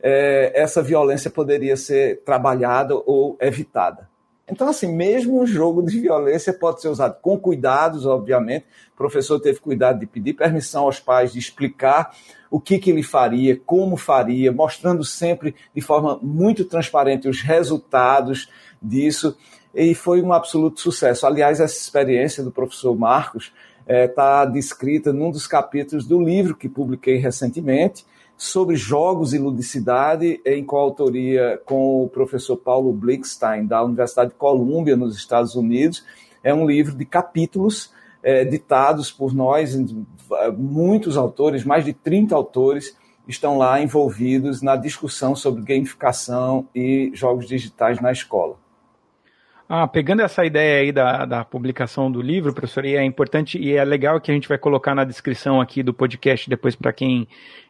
é, 0.02 0.52
essa 0.54 0.84
violência 0.84 1.32
poderia 1.32 1.76
ser 1.76 2.22
trabalhada 2.24 2.94
ou 2.94 3.38
evitada. 3.42 4.09
Então, 4.52 4.68
assim, 4.68 4.88
mesmo 4.88 5.42
um 5.42 5.46
jogo 5.46 5.84
de 5.84 6.00
violência 6.00 6.52
pode 6.52 6.82
ser 6.82 6.88
usado 6.88 7.18
com 7.22 7.38
cuidados, 7.38 8.06
obviamente. 8.06 8.66
O 8.94 8.98
professor 8.98 9.40
teve 9.40 9.60
cuidado 9.60 10.00
de 10.00 10.06
pedir 10.06 10.34
permissão 10.34 10.84
aos 10.84 11.00
pais, 11.00 11.32
de 11.32 11.40
explicar 11.40 12.16
o 12.50 12.60
que, 12.60 12.80
que 12.80 12.90
ele 12.90 13.04
faria, 13.04 13.60
como 13.66 13.96
faria, 13.96 14.52
mostrando 14.52 15.04
sempre 15.04 15.56
de 15.74 15.82
forma 15.82 16.20
muito 16.22 16.66
transparente 16.66 17.28
os 17.28 17.42
resultados 17.42 18.50
disso. 18.82 19.38
E 19.74 19.94
foi 19.94 20.22
um 20.22 20.34
absoluto 20.34 20.82
sucesso. 20.82 21.28
Aliás, 21.28 21.60
essa 21.60 21.78
experiência 21.78 22.44
do 22.44 22.52
professor 22.52 22.98
Marcos 22.98 23.54
está 23.82 23.94
é, 23.94 24.08
tá 24.08 24.46
descrita 24.46 25.14
num 25.14 25.32
dos 25.32 25.48
capítulos 25.48 26.06
do 26.06 26.22
livro 26.22 26.56
que 26.56 26.68
publiquei 26.68 27.18
recentemente, 27.18 28.06
sobre 28.40 28.78
jogos 28.78 29.34
e 29.34 29.38
ludicidade, 29.38 30.40
em 30.46 30.64
coautoria 30.64 31.62
com 31.66 32.06
o 32.06 32.08
professor 32.08 32.56
Paulo 32.56 32.94
Blickstein, 32.94 33.68
da 33.68 33.84
Universidade 33.84 34.30
de 34.30 34.38
Colômbia, 34.38 34.96
nos 34.96 35.18
Estados 35.18 35.56
Unidos, 35.56 36.06
é 36.42 36.54
um 36.54 36.66
livro 36.66 36.96
de 36.96 37.04
capítulos 37.04 37.94
é, 38.24 38.46
ditados 38.46 39.12
por 39.12 39.36
nós, 39.36 39.78
muitos 40.58 41.18
autores, 41.18 41.66
mais 41.66 41.84
de 41.84 41.92
30 41.92 42.34
autores, 42.34 42.98
estão 43.28 43.58
lá 43.58 43.82
envolvidos 43.82 44.62
na 44.62 44.78
discussão 44.78 45.36
sobre 45.36 45.62
gamificação 45.62 46.66
e 46.74 47.12
jogos 47.14 47.46
digitais 47.46 48.00
na 48.00 48.10
escola. 48.10 48.56
Ah, 49.72 49.88
pegando 49.88 50.24
essa 50.24 50.44
ideia 50.44 50.82
aí 50.82 50.92
da, 50.92 51.26
da 51.26 51.46
publicação 51.46 52.12
do 52.12 52.24
livro, 52.24 52.52
professor, 52.54 52.86
e 52.86 52.96
é 52.96 53.04
importante 53.04 53.60
e 53.60 53.76
é 53.76 53.86
legal 53.86 54.20
que 54.20 54.32
a 54.32 54.34
gente 54.34 54.50
vai 54.50 54.58
colocar 54.58 54.96
na 54.96 55.04
descrição 55.04 55.62
aqui 55.62 55.84
do 55.84 55.94
podcast 55.94 56.50
depois 56.50 56.76
para 56.76 56.92
quem, 56.92 57.28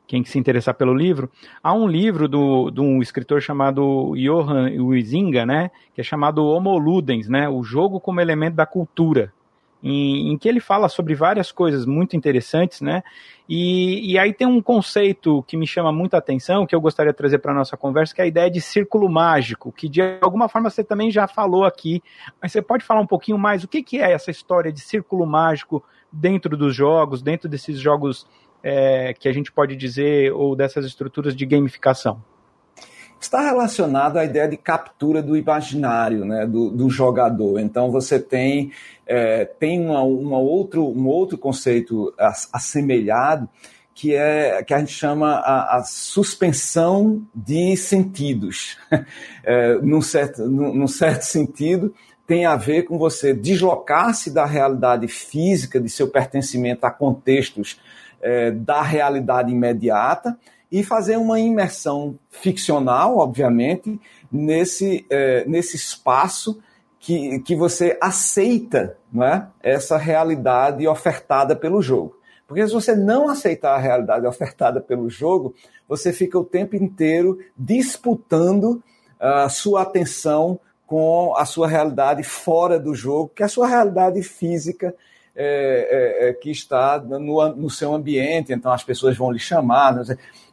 quem 0.09 0.25
se 0.25 0.39
interessar 0.39 0.73
pelo 0.73 0.91
livro. 0.91 1.29
Há 1.61 1.71
um 1.71 1.87
livro 1.87 2.27
do, 2.27 2.71
de 2.71 2.81
um 2.81 2.99
escritor 2.99 3.43
chamado 3.43 4.13
Johan 4.15 4.67
Huizinga, 4.71 5.45
né, 5.45 5.69
que 5.93 6.01
é 6.01 6.03
chamado 6.03 6.43
Homo 6.43 6.75
Ludens, 6.79 7.29
né, 7.29 7.47
o 7.47 7.61
jogo 7.61 7.99
como 7.99 8.19
elemento 8.19 8.55
da 8.55 8.65
cultura 8.65 9.31
em, 9.83 10.31
em, 10.31 10.37
que 10.37 10.49
ele 10.49 10.59
fala 10.59 10.89
sobre 10.89 11.15
várias 11.15 11.51
coisas 11.51 11.85
muito 11.85 12.15
interessantes, 12.15 12.81
né? 12.81 13.01
E, 13.47 14.11
e 14.11 14.19
aí 14.19 14.33
tem 14.33 14.45
um 14.45 14.61
conceito 14.61 15.43
que 15.47 15.55
me 15.55 15.65
chama 15.65 15.91
muita 15.91 16.17
atenção, 16.17 16.65
que 16.65 16.75
eu 16.75 16.81
gostaria 16.81 17.13
de 17.13 17.17
trazer 17.17 17.39
para 17.39 17.51
a 17.51 17.55
nossa 17.55 17.77
conversa, 17.77 18.13
que 18.13 18.19
é 18.19 18.25
a 18.25 18.27
ideia 18.27 18.51
de 18.51 18.59
círculo 18.59 19.09
mágico, 19.09 19.71
que 19.71 19.87
de 19.87 20.01
alguma 20.21 20.49
forma 20.49 20.69
você 20.69 20.83
também 20.83 21.09
já 21.09 21.27
falou 21.27 21.63
aqui, 21.63 22.03
mas 22.41 22.51
você 22.51 22.61
pode 22.61 22.83
falar 22.83 22.99
um 22.99 23.07
pouquinho 23.07 23.37
mais 23.37 23.63
o 23.63 23.67
que, 23.67 23.81
que 23.81 24.01
é 24.01 24.11
essa 24.11 24.29
história 24.29 24.71
de 24.71 24.81
círculo 24.81 25.25
mágico 25.25 25.81
dentro 26.11 26.57
dos 26.57 26.75
jogos, 26.75 27.21
dentro 27.21 27.47
desses 27.47 27.79
jogos 27.79 28.27
é, 28.63 29.13
que 29.13 29.27
a 29.27 29.33
gente 29.33 29.51
pode 29.51 29.75
dizer, 29.75 30.31
ou 30.33 30.55
dessas 30.55 30.85
estruturas 30.85 31.35
de 31.35 31.45
gamificação? 31.45 32.21
está 33.19 33.41
relacionado 33.41 34.17
à 34.17 34.23
ideia 34.23 34.47
de 34.47 34.57
captura 34.57 35.21
do 35.21 35.35
imaginário 35.35 36.23
né, 36.23 36.45
do, 36.47 36.69
do 36.69 36.89
jogador. 36.89 37.59
Então 37.59 37.91
você 37.91 38.19
tem, 38.19 38.71
é, 39.05 39.45
tem 39.45 39.79
uma, 39.81 40.01
uma 40.01 40.37
outro, 40.37 40.87
um 40.87 41.05
outro 41.07 41.37
conceito 41.37 42.13
assemelhado 42.53 43.49
que 43.93 44.15
é 44.15 44.63
que 44.63 44.73
a 44.73 44.79
gente 44.79 44.93
chama 44.93 45.33
a, 45.39 45.77
a 45.77 45.83
suspensão 45.83 47.27
de 47.35 47.75
sentidos. 47.75 48.77
É, 49.41 49.75
num, 49.81 50.01
certo, 50.01 50.47
num, 50.47 50.75
num 50.75 50.87
certo 50.87 51.23
sentido, 51.23 51.91
tem 52.27 52.45
a 52.45 52.55
ver 52.55 52.83
com 52.83 52.99
você 52.99 53.33
deslocar-se 53.33 54.31
da 54.31 54.45
realidade 54.45 55.07
física, 55.07 55.79
de 55.79 55.89
seu 55.89 56.07
pertencimento 56.07 56.85
a 56.85 56.91
contextos 56.91 57.79
é, 58.21 58.51
da 58.51 58.81
realidade 58.81 59.51
imediata 59.51 60.37
e 60.71 60.83
fazer 60.83 61.17
uma 61.17 61.39
imersão 61.39 62.17
ficcional, 62.29 63.17
obviamente, 63.17 63.99
nesse, 64.31 65.05
é, 65.09 65.43
nesse 65.45 65.75
espaço 65.75 66.61
que, 66.99 67.39
que 67.39 67.55
você 67.55 67.97
aceita 68.01 68.97
não 69.11 69.23
é? 69.23 69.47
essa 69.63 69.97
realidade 69.97 70.87
ofertada 70.87 71.55
pelo 71.55 71.81
jogo. 71.81 72.17
Porque 72.47 72.65
se 72.65 72.73
você 72.73 72.95
não 72.95 73.29
aceitar 73.29 73.75
a 73.75 73.79
realidade 73.79 74.25
ofertada 74.25 74.81
pelo 74.81 75.09
jogo, 75.09 75.53
você 75.87 76.11
fica 76.11 76.37
o 76.37 76.43
tempo 76.43 76.75
inteiro 76.75 77.39
disputando 77.57 78.81
a 79.19 79.49
sua 79.49 79.83
atenção 79.83 80.59
com 80.87 81.35
a 81.35 81.45
sua 81.45 81.67
realidade 81.67 82.23
fora 82.23 82.79
do 82.79 82.95
jogo, 82.95 83.31
que 83.35 83.43
é 83.43 83.45
a 83.45 83.49
sua 83.49 83.67
realidade 83.67 84.23
física 84.23 84.95
é, 85.35 86.25
é, 86.25 86.29
é, 86.29 86.33
que 86.33 86.51
está 86.51 86.99
no, 86.99 87.55
no, 87.55 87.69
seu 87.69 87.93
ambiente, 87.93 88.51
então 88.51 88.71
as 88.71 88.83
pessoas 88.83 89.15
vão 89.15 89.31
lhe 89.31 89.39
chamar, 89.39 90.01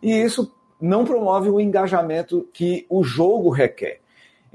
e 0.02 0.12
isso 0.12 0.52
não 0.80 1.04
promove 1.04 1.48
o 1.48 1.60
engajamento 1.60 2.48
que 2.52 2.86
o 2.88 3.02
jogo 3.02 3.50
requer. 3.50 4.00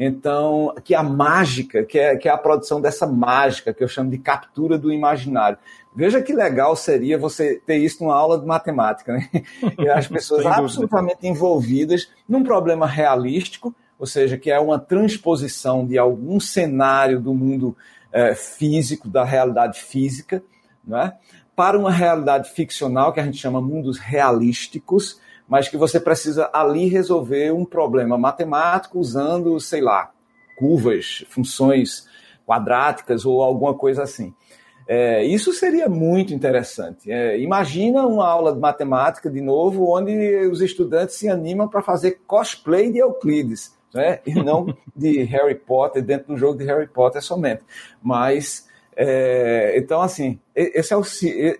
Então, 0.04 0.74
que 0.84 0.96
a 0.96 1.04
mágica, 1.04 1.84
que 1.84 2.00
é, 2.00 2.16
que 2.16 2.28
é 2.28 2.32
a 2.32 2.38
produção 2.38 2.82
dessa 2.82 3.06
mágica, 3.06 3.74
que 3.74 3.84
eu 3.84 3.88
chamo 3.88 4.10
de 4.10 4.18
captura 4.18 4.78
do 4.78 4.92
imaginário. 4.92 5.58
Veja 5.96 6.22
que 6.22 6.34
legal 6.34 6.76
seria 6.76 7.18
você 7.18 7.62
ter 7.68 7.78
isso 7.78 8.04
numa 8.04 8.16
aula 8.16 8.40
de 8.40 8.46
matemática, 8.46 9.14
né? 9.14 9.30
E 9.78 9.88
as 9.90 10.08
pessoas 10.10 10.46
absolutamente 10.46 11.28
envolvidas 11.28 12.10
num 12.28 12.44
problema 12.44 12.88
realístico, 12.88 13.76
ou 14.00 14.08
seja, 14.08 14.38
que 14.38 14.50
é 14.50 14.60
uma 14.60 14.80
transposição 14.80 15.86
de 15.86 15.98
algum 15.98 16.40
cenário 16.40 17.20
do 17.20 17.34
mundo 17.34 17.78
é, 18.12 18.36
físico, 18.36 19.08
da 19.08 19.24
realidade 19.24 19.80
física, 19.80 20.44
é? 20.92 21.14
para 21.56 21.78
uma 21.78 21.92
realidade 21.92 22.50
ficcional 22.50 23.14
que 23.14 23.20
a 23.20 23.24
gente 23.24 23.38
chama 23.38 23.62
mundos 23.62 23.98
realísticos, 24.00 25.20
mas 25.48 25.68
que 25.68 25.78
você 25.78 26.00
precisa 26.00 26.50
ali 26.54 26.88
resolver 26.88 27.52
um 27.52 27.66
problema 27.66 28.18
matemático 28.18 29.00
usando, 29.00 29.60
sei 29.60 29.82
lá, 29.82 30.12
curvas, 30.58 31.26
funções 31.30 32.08
quadráticas 32.46 33.26
ou 33.26 33.42
alguma 33.42 33.74
coisa 33.74 34.04
assim. 34.04 34.34
É, 34.88 35.24
isso 35.24 35.54
seria 35.54 35.88
muito 35.88 36.34
interessante. 36.34 37.12
É, 37.12 37.40
imagina 37.40 38.06
uma 38.06 38.28
aula 38.28 38.54
de 38.54 38.60
matemática, 38.60 39.30
de 39.30 39.42
novo, 39.42 39.96
onde 39.96 40.48
os 40.48 40.62
estudantes 40.62 41.16
se 41.16 41.30
animam 41.30 41.68
para 41.68 41.82
fazer 41.82 42.22
cosplay 42.26 42.92
de 42.92 43.00
Euclides 43.00 43.74
né? 43.94 44.20
e 44.26 44.34
não 44.34 44.76
de 44.96 45.24
Harry 45.24 45.56
Potter 45.56 46.04
dentro 46.04 46.34
do 46.34 46.38
jogo 46.38 46.58
de 46.58 46.66
Harry 46.66 46.88
Potter 46.88 47.22
somente. 47.22 47.64
Mas, 48.02 48.68
é, 48.96 49.74
então, 49.78 50.02
assim, 50.02 50.40
esse 50.56 50.94
é 50.94 50.98
o, 50.98 51.04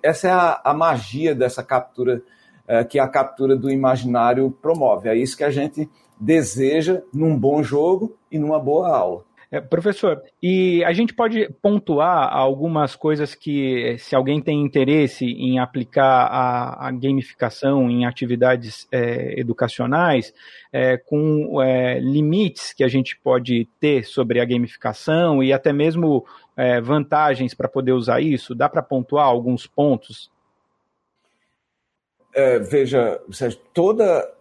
essa 0.04 0.28
é 0.28 0.32
a, 0.32 0.62
a 0.64 0.74
magia 0.74 1.36
dessa 1.36 1.64
captura, 1.64 2.22
é, 2.68 2.84
que 2.84 3.00
a 3.00 3.08
captura 3.08 3.56
do 3.56 3.70
imaginário 3.70 4.52
promove. 4.62 5.10
É 5.10 5.16
isso 5.16 5.38
que 5.38 5.44
a 5.44 5.52
gente 5.52 5.90
deseja 6.20 7.02
num 7.14 7.38
bom 7.38 7.64
jogo 7.64 8.16
e 8.32 8.38
numa 8.38 8.60
boa 8.60 8.96
aula. 8.96 9.24
É, 9.54 9.60
professor, 9.60 10.24
e 10.42 10.82
a 10.86 10.94
gente 10.94 11.14
pode 11.14 11.50
pontuar 11.62 12.34
algumas 12.34 12.96
coisas 12.96 13.36
que, 13.36 13.98
se 14.00 14.16
alguém 14.16 14.42
tem 14.42 14.62
interesse 14.62 15.26
em 15.26 15.60
aplicar 15.60 16.26
a, 16.28 16.88
a 16.88 16.92
gamificação 16.92 17.90
em 17.90 18.06
atividades 18.06 18.88
é, 18.90 19.38
educacionais, 19.38 20.34
é, 20.72 20.96
com 20.96 21.58
limites 22.00 22.72
que 22.72 22.82
a 22.82 22.88
gente 22.88 23.20
pode 23.22 23.68
ter 23.78 24.06
sobre 24.06 24.40
a 24.40 24.46
gamificação 24.46 25.44
e 25.44 25.52
até 25.52 25.74
mesmo 25.74 26.26
vantagens 26.82 27.54
para 27.54 27.68
poder 27.68 27.92
usar 27.92 28.22
isso? 28.22 28.56
Dá 28.56 28.70
para 28.70 28.82
pontuar 28.82 29.26
alguns 29.26 29.68
pontos? 29.68 30.32
É, 32.34 32.60
veja, 32.60 33.20
Sérgio, 33.32 33.60
toda 33.74 34.32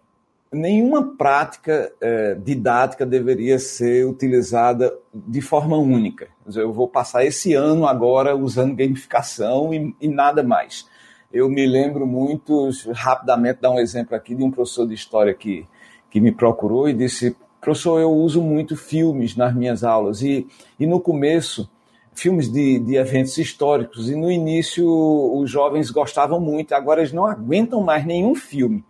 nenhuma 0.51 1.15
prática 1.15 1.93
é, 2.01 2.35
didática 2.35 3.05
deveria 3.05 3.57
ser 3.57 4.05
utilizada 4.05 4.93
de 5.13 5.39
forma 5.41 5.77
única. 5.77 6.27
Eu 6.53 6.73
vou 6.73 6.87
passar 6.87 7.23
esse 7.23 7.53
ano 7.53 7.87
agora 7.87 8.35
usando 8.35 8.75
gamificação 8.75 9.73
e, 9.73 9.95
e, 10.01 10.07
nada 10.09 10.43
mais. 10.43 10.85
Eu 11.31 11.47
me 11.47 11.65
lembro 11.65 12.05
muito, 12.05 12.69
rapidamente, 12.91 13.61
dar 13.61 13.71
um 13.71 13.79
exemplo 13.79 14.15
aqui 14.15 14.35
de 14.35 14.43
um 14.43 14.51
professor 14.51 14.85
de 14.85 14.93
história 14.93 15.33
que, 15.33 15.65
que 16.09 16.19
me 16.19 16.33
procurou 16.33 16.89
e 16.89 16.93
disse: 16.93 17.35
professor, 17.61 18.01
eu 18.01 18.11
uso 18.11 18.41
muito 18.41 18.75
filmes 18.75 19.37
nas 19.37 19.55
minhas 19.55 19.85
aulas. 19.85 20.21
E, 20.21 20.45
e 20.77 20.85
no 20.85 20.99
começo, 20.99 21.71
filmes 22.13 22.51
de, 22.51 22.77
de 22.79 22.97
eventos 22.97 23.37
históricos, 23.37 24.09
e 24.09 24.15
no 24.17 24.29
início 24.29 24.85
os 24.85 25.49
jovens 25.49 25.89
gostavam 25.89 26.41
muito, 26.41 26.73
agora 26.73 26.99
eles 26.99 27.13
não 27.13 27.25
aguentam 27.25 27.79
mais 27.79 28.05
nenhum 28.05 28.35
filme 28.35 28.83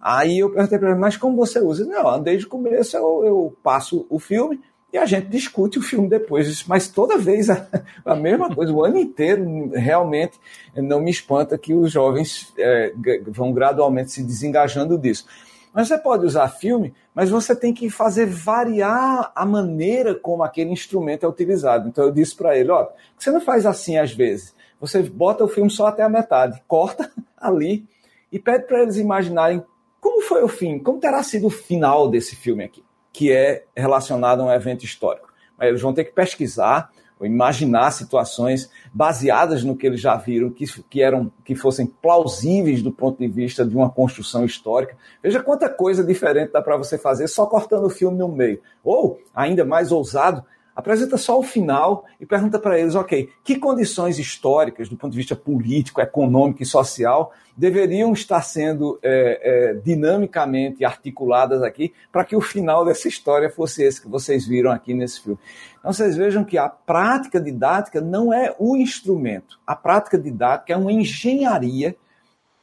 Aí 0.00 0.38
eu 0.38 0.50
perguntei 0.50 0.78
para 0.78 0.90
ele, 0.90 0.98
mas 0.98 1.16
como 1.16 1.36
você 1.36 1.60
usa? 1.60 1.84
Não, 1.84 2.22
desde 2.22 2.46
o 2.46 2.48
começo 2.48 2.96
eu, 2.96 3.24
eu, 3.24 3.56
passo 3.62 4.06
o 4.08 4.18
filme 4.18 4.58
e 4.90 4.96
a 4.96 5.04
gente 5.04 5.28
discute 5.28 5.78
o 5.78 5.82
filme 5.82 6.08
depois. 6.08 6.64
Mas 6.66 6.88
toda 6.88 7.18
vez 7.18 7.50
a, 7.50 7.66
a 8.04 8.16
mesma 8.16 8.54
coisa, 8.54 8.72
o 8.72 8.82
ano 8.82 8.98
inteiro, 8.98 9.70
realmente 9.74 10.38
não 10.74 11.00
me 11.00 11.10
espanta 11.10 11.58
que 11.58 11.74
os 11.74 11.92
jovens 11.92 12.52
é, 12.56 12.92
vão 13.26 13.52
gradualmente 13.52 14.12
se 14.12 14.22
desengajando 14.22 14.96
disso. 14.96 15.26
Mas 15.72 15.86
você 15.86 15.98
pode 15.98 16.26
usar 16.26 16.48
filme, 16.48 16.92
mas 17.14 17.30
você 17.30 17.54
tem 17.54 17.72
que 17.72 17.88
fazer 17.90 18.26
variar 18.26 19.30
a 19.34 19.44
maneira 19.44 20.14
como 20.14 20.42
aquele 20.42 20.70
instrumento 20.70 21.24
é 21.24 21.28
utilizado. 21.28 21.88
Então 21.88 22.04
eu 22.04 22.10
disse 22.10 22.34
para 22.34 22.56
ele, 22.56 22.70
ó, 22.70 22.88
você 23.16 23.30
não 23.30 23.40
faz 23.40 23.66
assim 23.66 23.96
às 23.96 24.12
vezes. 24.12 24.54
Você 24.80 25.02
bota 25.02 25.44
o 25.44 25.48
filme 25.48 25.70
só 25.70 25.86
até 25.86 26.02
a 26.02 26.08
metade, 26.08 26.60
corta 26.66 27.12
ali 27.36 27.86
e 28.32 28.38
pede 28.38 28.64
para 28.64 28.82
eles 28.82 28.96
imaginarem 28.96 29.62
como 30.00 30.22
foi 30.22 30.42
o 30.42 30.48
fim? 30.48 30.78
Como 30.78 30.98
terá 30.98 31.22
sido 31.22 31.46
o 31.46 31.50
final 31.50 32.08
desse 32.08 32.34
filme 32.34 32.64
aqui, 32.64 32.82
que 33.12 33.30
é 33.32 33.64
relacionado 33.76 34.40
a 34.40 34.46
um 34.46 34.52
evento 34.52 34.84
histórico? 34.84 35.32
Mas 35.58 35.68
eles 35.68 35.82
vão 35.82 35.92
ter 35.92 36.04
que 36.04 36.12
pesquisar, 36.12 36.90
ou 37.20 37.26
imaginar 37.26 37.90
situações 37.90 38.70
baseadas 38.94 39.62
no 39.62 39.76
que 39.76 39.86
eles 39.86 40.00
já 40.00 40.16
viram, 40.16 40.50
que, 40.50 40.64
que, 40.84 41.02
eram, 41.02 41.30
que 41.44 41.54
fossem 41.54 41.86
plausíveis 41.86 42.82
do 42.82 42.90
ponto 42.90 43.18
de 43.18 43.28
vista 43.28 43.62
de 43.62 43.76
uma 43.76 43.90
construção 43.90 44.42
histórica. 44.46 44.96
Veja 45.22 45.42
quanta 45.42 45.68
coisa 45.68 46.02
diferente 46.02 46.52
dá 46.52 46.62
para 46.62 46.78
você 46.78 46.96
fazer 46.96 47.28
só 47.28 47.44
cortando 47.44 47.84
o 47.84 47.90
filme 47.90 48.16
no 48.16 48.28
meio. 48.28 48.62
Ou, 48.82 49.20
ainda 49.34 49.66
mais 49.66 49.92
ousado, 49.92 50.42
Apresenta 50.74 51.16
só 51.16 51.38
o 51.38 51.42
final 51.42 52.04
e 52.20 52.24
pergunta 52.24 52.58
para 52.58 52.78
eles, 52.78 52.94
ok, 52.94 53.28
que 53.44 53.56
condições 53.56 54.18
históricas, 54.18 54.88
do 54.88 54.96
ponto 54.96 55.12
de 55.12 55.18
vista 55.18 55.34
político, 55.34 56.00
econômico 56.00 56.62
e 56.62 56.66
social, 56.66 57.32
deveriam 57.56 58.12
estar 58.12 58.40
sendo 58.42 58.98
é, 59.02 59.40
é, 59.42 59.74
dinamicamente 59.74 60.84
articuladas 60.84 61.62
aqui 61.62 61.92
para 62.10 62.24
que 62.24 62.34
o 62.34 62.40
final 62.40 62.84
dessa 62.84 63.08
história 63.08 63.50
fosse 63.50 63.82
esse 63.82 64.00
que 64.00 64.08
vocês 64.08 64.46
viram 64.46 64.70
aqui 64.70 64.94
nesse 64.94 65.20
filme. 65.20 65.38
Então 65.78 65.92
vocês 65.92 66.16
vejam 66.16 66.44
que 66.44 66.56
a 66.56 66.68
prática 66.68 67.40
didática 67.40 68.00
não 68.00 68.32
é 68.32 68.54
o 68.58 68.76
instrumento. 68.76 69.60
A 69.66 69.76
prática 69.76 70.16
didática 70.16 70.72
é 70.72 70.76
uma 70.76 70.92
engenharia 70.92 71.96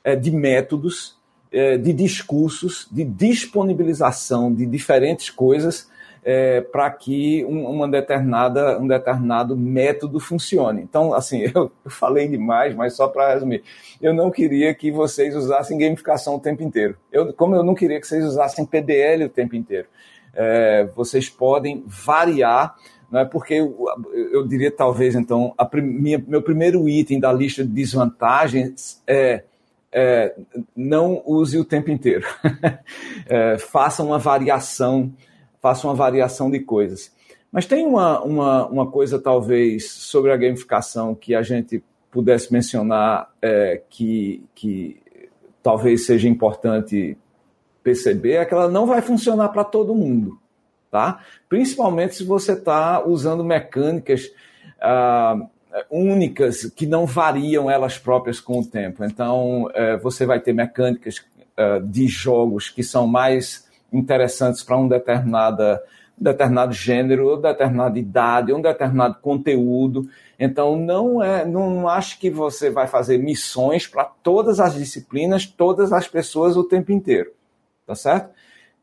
é, 0.04 0.16
de 0.16 0.32
métodos, 0.32 1.18
é, 1.52 1.78
de 1.78 1.94
discursos, 1.94 2.88
de 2.92 3.04
disponibilização 3.04 4.54
de 4.54 4.66
diferentes 4.66 5.30
coisas 5.30 5.90
é, 6.30 6.60
para 6.60 6.92
que 6.92 7.46
um, 7.46 7.66
uma 7.70 7.88
determinada, 7.88 8.78
um 8.78 8.86
determinado 8.86 9.56
método 9.56 10.20
funcione. 10.20 10.82
Então, 10.82 11.14
assim, 11.14 11.44
eu, 11.56 11.72
falei 11.86 12.28
demais, 12.28 12.76
mas 12.76 12.98
só 12.98 13.08
para 13.08 13.34
resumir, 13.34 13.64
eu 14.02 14.14
não 14.14 14.30
queria 14.30 14.76
que 14.76 14.92
vocês 14.92 15.34
usassem 15.34 15.78
gamificação 15.78 16.36
o 16.36 16.40
tempo 16.40 16.62
inteiro. 16.62 16.98
Eu, 17.14 17.32
como 17.32 17.56
eu 17.56 17.64
não 17.64 17.74
queria 17.74 18.02
que 18.02 18.06
vocês 18.06 18.26
usassem 18.26 18.66
PDL 18.66 19.24
o 19.24 19.30
tempo 19.30 19.56
inteiro. 19.56 19.88
É, 20.36 20.90
vocês 20.94 21.30
podem 21.30 21.82
variar, 21.88 22.76
é 23.14 23.24
porque 23.24 23.54
eu, 23.54 23.86
eu, 24.34 24.46
diria 24.46 24.70
talvez 24.70 25.16
então, 25.16 25.54
a 25.58 25.66
minha, 25.78 26.22
meu 26.28 26.42
primeiro 26.42 26.90
item 26.90 27.22
da 27.22 27.32
lista 27.32 27.64
de 27.64 27.70
desvantagens 27.70 29.02
é, 29.08 29.46
é 29.94 30.36
não 30.76 31.24
use 31.26 31.58
o 31.58 31.64
tempo 31.64 31.90
inteiro. 31.90 32.28
é, 33.28 33.58
faça 33.58 34.04
uma 34.04 34.20
variação 34.20 35.14
faça 35.62 35.88
uma 35.88 35.96
variação 35.96 36.50
de 36.50 36.60
coisas. 36.60 37.12
Mas 37.52 37.66
tem 37.66 37.86
uma, 37.86 38.22
uma, 38.22 38.68
uma 38.68 38.92
coisa, 38.92 39.20
talvez, 39.20 39.92
sobre 39.92 40.32
a 40.32 40.38
gamificação 40.38 41.16
que 41.16 41.34
a 41.34 41.42
gente 41.42 41.84
pudesse 42.12 42.52
mencionar 42.52 43.32
é, 43.42 43.82
que, 43.90 44.44
que 44.54 45.00
talvez 45.62 46.06
seja 46.06 46.28
importante 46.28 47.18
perceber, 47.84 48.34
é 48.34 48.46
que 48.46 48.54
ela 48.54 48.68
não 48.68 48.86
vai 48.86 49.02
funcionar 49.02 49.50
para 49.50 49.64
todo 49.64 49.96
mundo, 49.96 50.38
tá? 50.92 51.22
Principalmente 51.48 52.16
se 52.16 52.24
você 52.24 52.54
está 52.54 53.06
usando 53.06 53.44
mecânicas 53.44 54.30
ah, 54.82 55.48
únicas 55.90 56.66
que 56.66 56.86
não 56.86 57.06
variam 57.06 57.70
elas 57.70 57.98
próprias 57.98 58.40
com 58.40 58.60
o 58.60 58.66
tempo. 58.66 59.04
Então, 59.06 59.70
é, 59.74 59.98
você 59.98 60.26
vai 60.26 60.40
ter 60.40 60.54
mecânicas 60.54 61.24
ah, 61.56 61.80
de 61.84 62.08
jogos 62.08 62.70
que 62.70 62.84
são 62.84 63.08
mais 63.08 63.67
interessantes 63.92 64.64
para 64.64 64.78
um 64.78 64.88
determinada, 64.88 65.82
determinado 66.18 66.74
gênero, 66.74 67.38
determinada 67.38 67.98
idade, 67.98 68.54
um 68.54 68.62
determinado 68.62 69.18
conteúdo. 69.22 70.10
Então, 70.40 70.76
não 70.76 71.24
é, 71.24 71.46
não 71.46 71.88
acho 71.88 72.20
que 72.20 72.30
você 72.30 72.70
vai 72.70 72.88
fazer 72.88 73.18
missões 73.18 73.88
para 73.88 74.06
todas 74.06 74.60
as 74.60 74.76
disciplinas, 74.76 75.46
todas 75.46 75.92
as 75.92 76.08
pessoas 76.08 76.56
o 76.56 76.64
tempo 76.64 76.92
inteiro, 76.92 77.32
tá 77.86 77.96
certo? 77.96 78.30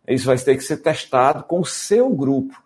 Isso 0.06 0.26
vai 0.26 0.36
ter 0.36 0.56
que 0.56 0.62
ser 0.62 0.78
testado 0.78 1.44
com 1.44 1.60
o 1.60 1.64
seu 1.64 2.10
grupo. 2.10 2.63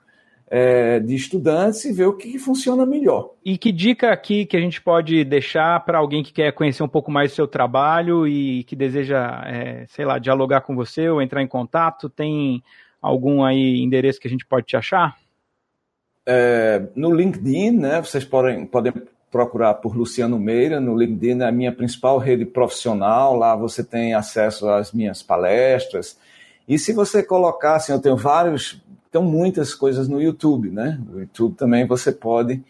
É, 0.50 0.98
de 0.98 1.14
estudantes 1.14 1.84
e 1.84 1.92
ver 1.92 2.06
o 2.06 2.14
que, 2.14 2.32
que, 2.32 2.38
funciona 2.38 2.86
melhor. 2.86 3.34
E 3.44 3.58
que 3.58 3.70
dica 3.70 4.10
aqui 4.10 4.46
que 4.46 4.56
a 4.56 4.60
gente 4.60 4.80
pode 4.80 5.22
deixar 5.22 5.84
para 5.84 5.98
alguém 5.98 6.22
que 6.22 6.32
quer 6.32 6.52
conhecer 6.52 6.82
um 6.82 6.88
pouco 6.88 7.10
mais 7.10 7.32
do 7.32 7.34
seu 7.34 7.46
trabalho 7.46 8.26
e 8.26 8.64
que 8.64 8.74
deseja, 8.74 9.42
é, 9.46 9.84
sei 9.88 10.06
lá, 10.06 10.18
dialogar 10.18 10.62
com 10.62 10.74
você 10.74 11.06
ou 11.10 11.20
entrar 11.20 11.42
em 11.42 11.46
contato? 11.46 12.08
Tem 12.08 12.62
algum 13.00 13.44
aí 13.44 13.82
endereço 13.82 14.18
que 14.18 14.26
a 14.26 14.30
gente 14.30 14.46
pode 14.46 14.64
te 14.64 14.74
achar? 14.74 15.18
É, 16.26 16.82
no 16.94 17.14
LinkedIn, 17.14 17.72
né? 17.72 18.00
Vocês 18.00 18.24
podem, 18.24 18.64
podem 18.64 18.92
procurar 19.30 19.74
por 19.74 19.96
Luciano 19.96 20.38
Meira 20.38 20.80
no 20.80 20.96
LinkedIn, 20.96 21.42
é 21.42 21.48
a 21.48 21.52
minha 21.52 21.72
principal 21.72 22.18
rede 22.18 22.44
profissional. 22.44 23.36
Lá 23.36 23.54
você 23.54 23.84
tem 23.84 24.14
acesso 24.14 24.68
às 24.68 24.92
minhas 24.92 25.22
palestras. 25.22 26.18
E 26.68 26.78
se 26.78 26.92
você 26.92 27.22
colocar, 27.22 27.76
assim, 27.76 27.92
eu 27.92 28.00
tenho 28.00 28.16
vários 28.16 28.78
então, 29.08 29.22
muitas 29.22 29.74
coisas 29.74 30.08
no 30.08 30.20
YouTube, 30.20 30.70
né? 30.70 31.00
No 31.08 31.20
YouTube 31.20 31.54
também 31.54 31.86
você 31.86 32.12
pode 32.12 32.62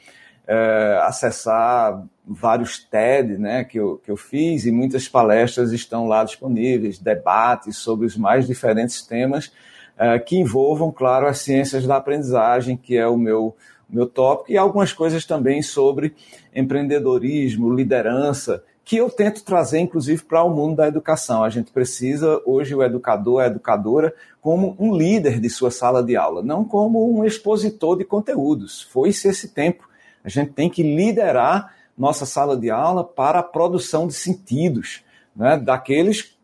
é, 0.46 1.00
acessar 1.02 2.02
vários 2.26 2.78
TED 2.78 3.38
né, 3.38 3.64
que, 3.64 3.78
eu, 3.78 4.00
que 4.04 4.10
eu 4.10 4.16
fiz 4.16 4.66
e 4.66 4.72
muitas 4.72 5.08
palestras 5.08 5.72
estão 5.72 6.06
lá 6.06 6.24
disponíveis, 6.24 6.98
debates 6.98 7.76
sobre 7.78 8.06
os 8.06 8.16
mais 8.16 8.46
diferentes 8.46 9.02
temas 9.02 9.52
é, 9.98 10.18
que 10.18 10.36
envolvam, 10.36 10.92
claro, 10.92 11.26
as 11.26 11.40
ciências 11.40 11.86
da 11.86 11.96
aprendizagem, 11.96 12.76
que 12.76 12.96
é 12.96 13.06
o 13.06 13.16
meu, 13.16 13.56
o 13.90 13.94
meu 13.94 14.06
tópico, 14.06 14.52
e 14.52 14.56
algumas 14.56 14.92
coisas 14.92 15.26
também 15.26 15.60
sobre 15.60 16.14
empreendedorismo, 16.54 17.74
liderança, 17.74 18.62
que 18.84 18.96
eu 18.96 19.10
tento 19.10 19.44
trazer, 19.44 19.80
inclusive, 19.80 20.22
para 20.22 20.42
o 20.42 20.48
mundo 20.48 20.76
da 20.76 20.88
educação. 20.88 21.44
A 21.44 21.50
gente 21.50 21.70
precisa, 21.70 22.40
hoje, 22.46 22.74
o 22.74 22.82
educador, 22.82 23.42
a 23.42 23.46
educadora, 23.46 24.14
como 24.48 24.74
um 24.78 24.96
líder 24.96 25.40
de 25.40 25.50
sua 25.50 25.70
sala 25.70 26.02
de 26.02 26.16
aula, 26.16 26.42
não 26.42 26.64
como 26.64 27.14
um 27.14 27.22
expositor 27.22 27.98
de 27.98 28.04
conteúdos. 28.06 28.80
Foi-se 28.80 29.28
esse 29.28 29.48
tempo. 29.48 29.86
A 30.24 30.30
gente 30.30 30.54
tem 30.54 30.70
que 30.70 30.82
liderar 30.82 31.74
nossa 31.98 32.24
sala 32.24 32.56
de 32.56 32.70
aula 32.70 33.04
para 33.04 33.40
a 33.40 33.42
produção 33.42 34.06
de 34.06 34.14
sentidos, 34.14 35.04
né, 35.36 35.58
daqueles, 35.58 36.34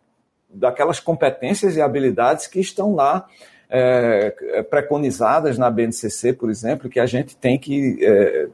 daquelas 0.50 1.00
competências 1.00 1.76
e 1.76 1.80
habilidades 1.80 2.46
que 2.46 2.60
estão 2.60 2.94
lá 2.94 3.26
é, 3.70 4.62
preconizadas 4.68 5.56
na 5.56 5.70
BNCC, 5.70 6.34
por 6.34 6.50
exemplo, 6.50 6.90
que 6.90 7.00
a 7.00 7.06
gente 7.06 7.34
tem 7.34 7.58
que 7.58 8.04
é, 8.04 8.48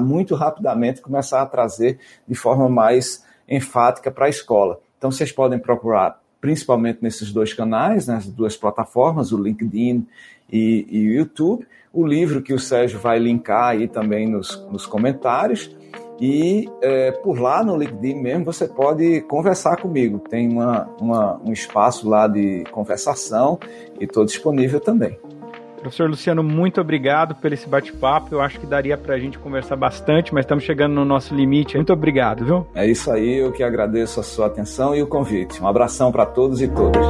muito 0.00 0.34
rapidamente 0.34 1.02
começar 1.02 1.42
a 1.42 1.46
trazer 1.46 1.98
de 2.26 2.34
forma 2.34 2.66
mais 2.66 3.22
enfática 3.46 4.10
para 4.10 4.24
a 4.24 4.30
escola. 4.30 4.80
Então, 4.96 5.10
vocês 5.10 5.30
podem 5.30 5.58
procurar 5.58 6.18
principalmente 6.40 6.98
nesses 7.02 7.32
dois 7.32 7.52
canais, 7.52 8.06
nas 8.06 8.26
duas 8.26 8.56
plataformas, 8.56 9.32
o 9.32 9.42
LinkedIn 9.42 10.06
e, 10.52 10.86
e, 10.90 11.08
o 11.08 11.14
YouTube. 11.14 11.66
O 11.92 12.06
livro 12.06 12.42
que 12.42 12.52
o 12.52 12.58
Sérgio 12.58 12.98
vai 12.98 13.18
linkar 13.18 13.68
aí 13.70 13.88
também 13.88 14.28
nos, 14.28 14.64
nos 14.70 14.86
comentários. 14.86 15.74
E 16.20 16.68
é, 16.80 17.10
por 17.10 17.38
lá 17.38 17.62
no 17.62 17.76
LinkedIn 17.76 18.14
mesmo 18.14 18.44
você 18.44 18.66
pode 18.66 19.20
conversar 19.22 19.76
comigo. 19.76 20.18
Tem 20.18 20.48
uma, 20.48 20.88
uma 21.00 21.40
um 21.44 21.52
espaço 21.52 22.08
lá 22.08 22.26
de 22.26 22.64
conversação 22.70 23.58
e 24.00 24.04
estou 24.04 24.24
disponível 24.24 24.80
também. 24.80 25.18
Professor 25.86 26.10
Luciano, 26.10 26.42
muito 26.42 26.80
obrigado 26.80 27.36
por 27.36 27.52
esse 27.52 27.68
bate-papo. 27.68 28.34
Eu 28.34 28.40
acho 28.40 28.58
que 28.58 28.66
daria 28.66 28.96
para 28.96 29.14
a 29.14 29.18
gente 29.20 29.38
conversar 29.38 29.76
bastante, 29.76 30.34
mas 30.34 30.44
estamos 30.44 30.64
chegando 30.64 30.94
no 30.94 31.04
nosso 31.04 31.32
limite. 31.32 31.76
Muito 31.76 31.92
obrigado, 31.92 32.44
viu? 32.44 32.66
É 32.74 32.84
isso 32.84 33.08
aí, 33.08 33.36
eu 33.38 33.52
que 33.52 33.62
agradeço 33.62 34.18
a 34.18 34.22
sua 34.24 34.46
atenção 34.46 34.96
e 34.96 35.02
o 35.02 35.06
convite. 35.06 35.62
Um 35.62 35.68
abração 35.68 36.10
para 36.10 36.26
todos 36.26 36.60
e 36.60 36.66
todas. 36.66 37.06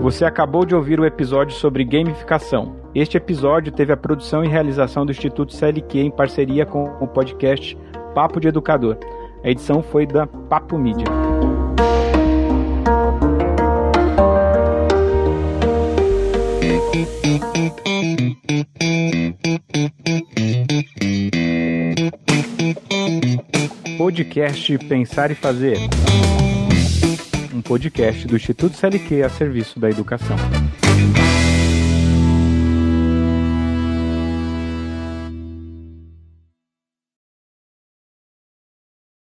Você 0.00 0.24
acabou 0.24 0.66
de 0.66 0.74
ouvir 0.74 0.98
o 0.98 1.06
episódio 1.06 1.54
sobre 1.54 1.84
gamificação. 1.84 2.74
Este 2.92 3.16
episódio 3.16 3.70
teve 3.70 3.92
a 3.92 3.96
produção 3.96 4.44
e 4.44 4.48
realização 4.48 5.06
do 5.06 5.12
Instituto 5.12 5.54
CLQ 5.54 6.00
em 6.00 6.10
parceria 6.10 6.66
com 6.66 6.82
o 7.00 7.06
podcast 7.06 7.78
Papo 8.12 8.40
de 8.40 8.48
Educador. 8.48 8.98
A 9.44 9.48
edição 9.48 9.84
foi 9.84 10.04
da 10.04 10.26
Papo 10.26 10.76
Mídia. 10.76 11.06
Podcast 23.96 24.78
Pensar 24.78 25.30
e 25.30 25.34
Fazer. 25.34 25.78
Um 27.54 27.62
podcast 27.62 28.26
do 28.26 28.36
Instituto 28.36 28.76
CLQ 28.76 29.22
a 29.22 29.30
serviço 29.30 29.80
da 29.80 29.88
educação. 29.88 30.36